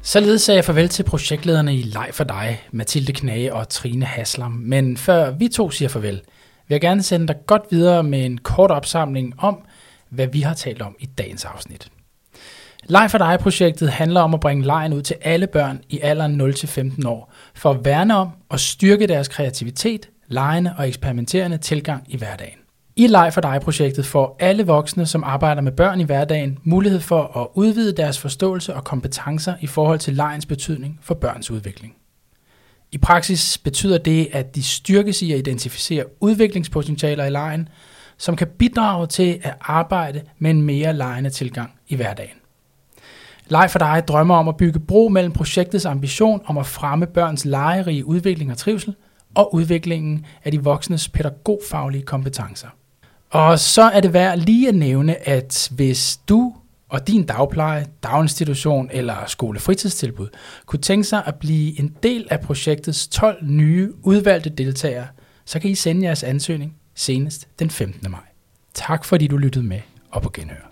Således 0.02 0.42
sagde 0.42 0.57
jeg 0.57 0.64
farvel 0.64 0.88
til 0.88 1.02
projektlederne 1.02 1.76
i 1.76 1.83
Leg 1.83 2.09
for 2.12 2.24
dig, 2.24 2.62
Mathilde 2.70 3.12
Knage 3.12 3.55
og 3.55 3.68
Trine 3.68 4.07
Haslam. 4.07 4.52
Men 4.52 4.96
før 4.96 5.31
vi 5.31 5.48
to 5.48 5.70
siger 5.70 5.88
farvel, 5.88 6.14
vil 6.68 6.74
jeg 6.74 6.81
gerne 6.81 7.02
sende 7.02 7.26
dig 7.26 7.37
godt 7.46 7.62
videre 7.70 8.02
med 8.02 8.24
en 8.24 8.38
kort 8.38 8.70
opsamling 8.70 9.35
om, 9.38 9.59
hvad 10.09 10.26
vi 10.26 10.40
har 10.40 10.55
talt 10.55 10.83
om 10.83 10.96
i 10.98 11.07
dagens 11.07 11.44
afsnit. 11.44 11.88
Leg 12.85 13.11
for 13.11 13.18
dig-projektet 13.18 13.90
handler 13.90 14.20
om 14.20 14.35
at 14.35 14.40
bringe 14.40 14.64
lejen 14.64 14.92
ud 14.92 15.02
til 15.02 15.16
alle 15.22 15.46
børn 15.46 15.81
i 15.88 16.00
alderen 16.02 16.40
0-15 16.40 17.09
år, 17.09 17.33
for 17.55 17.70
at 17.70 17.85
værne 17.85 18.16
om 18.16 18.29
og 18.48 18.61
styrke 18.61 19.07
deres 19.07 19.29
kreativitet, 19.29 20.09
legende 20.28 20.74
og 20.78 20.88
eksperimenterende 20.88 21.58
tilgang 21.58 22.04
i 22.08 22.16
hverdagen. 22.16 22.58
I 22.98 23.06
Leg 23.06 23.32
for 23.32 23.40
dig-projektet 23.40 24.06
får 24.06 24.36
alle 24.40 24.66
voksne, 24.66 25.06
som 25.06 25.24
arbejder 25.24 25.62
med 25.62 25.72
børn 25.72 26.00
i 26.00 26.04
hverdagen, 26.04 26.58
mulighed 26.64 27.00
for 27.00 27.38
at 27.40 27.46
udvide 27.54 27.96
deres 27.96 28.18
forståelse 28.18 28.74
og 28.74 28.84
kompetencer 28.84 29.54
i 29.60 29.66
forhold 29.66 29.98
til 29.98 30.14
legens 30.14 30.46
betydning 30.46 30.98
for 31.02 31.14
børns 31.14 31.50
udvikling. 31.50 31.94
I 32.92 32.98
praksis 32.98 33.58
betyder 33.58 33.98
det, 33.98 34.28
at 34.32 34.54
de 34.54 34.62
styrkes 34.62 35.22
i 35.22 35.32
at 35.32 35.38
identificere 35.38 36.04
udviklingspotentialer 36.20 37.24
i 37.24 37.30
lejen, 37.30 37.68
som 38.18 38.36
kan 38.36 38.48
bidrage 38.58 39.06
til 39.06 39.40
at 39.42 39.54
arbejde 39.60 40.22
med 40.38 40.50
en 40.50 40.62
mere 40.62 40.92
lejende 40.92 41.30
tilgang 41.30 41.72
i 41.88 41.96
hverdagen. 41.96 42.36
Leg 43.48 43.70
for 43.70 43.78
dig 43.78 44.02
drømmer 44.08 44.36
om 44.36 44.48
at 44.48 44.56
bygge 44.56 44.80
bro 44.80 45.08
mellem 45.08 45.32
projektets 45.32 45.84
ambition 45.84 46.42
om 46.46 46.58
at 46.58 46.66
fremme 46.66 47.06
børns 47.06 47.44
legerige 47.44 48.06
udvikling 48.06 48.50
og 48.50 48.58
trivsel– 48.58 48.94
og 49.37 49.55
udviklingen 49.55 50.27
af 50.44 50.53
de 50.53 50.62
voksnes 50.62 51.09
pædagogfaglige 51.09 52.03
kompetencer. 52.03 52.68
Og 53.31 53.59
så 53.59 53.83
er 53.83 54.01
det 54.01 54.12
værd 54.12 54.38
lige 54.38 54.68
at 54.68 54.75
nævne, 54.75 55.29
at 55.29 55.68
hvis 55.72 56.20
du 56.29 56.55
og 56.88 57.09
din 57.09 57.27
dagpleje, 57.27 57.87
daginstitution 58.03 58.88
eller 58.92 59.16
skolefritidstilbud 59.27 60.29
kunne 60.66 60.81
tænke 60.81 61.05
sig 61.05 61.22
at 61.27 61.35
blive 61.35 61.81
en 61.81 61.96
del 62.03 62.27
af 62.31 62.40
projektets 62.40 63.09
12 63.09 63.44
nye 63.46 63.92
udvalgte 64.03 64.51
deltagere, 64.51 65.07
så 65.44 65.61
kan 65.61 65.70
I 65.70 65.75
sende 65.75 66.07
jeres 66.07 66.22
ansøgning 66.22 66.77
senest 66.94 67.49
den 67.59 67.70
15. 67.70 68.11
maj. 68.11 68.20
Tak 68.75 69.05
fordi 69.05 69.27
du 69.27 69.37
lyttede 69.37 69.64
med 69.64 69.81
og 70.11 70.22
på 70.22 70.31
genhør. 70.35 70.65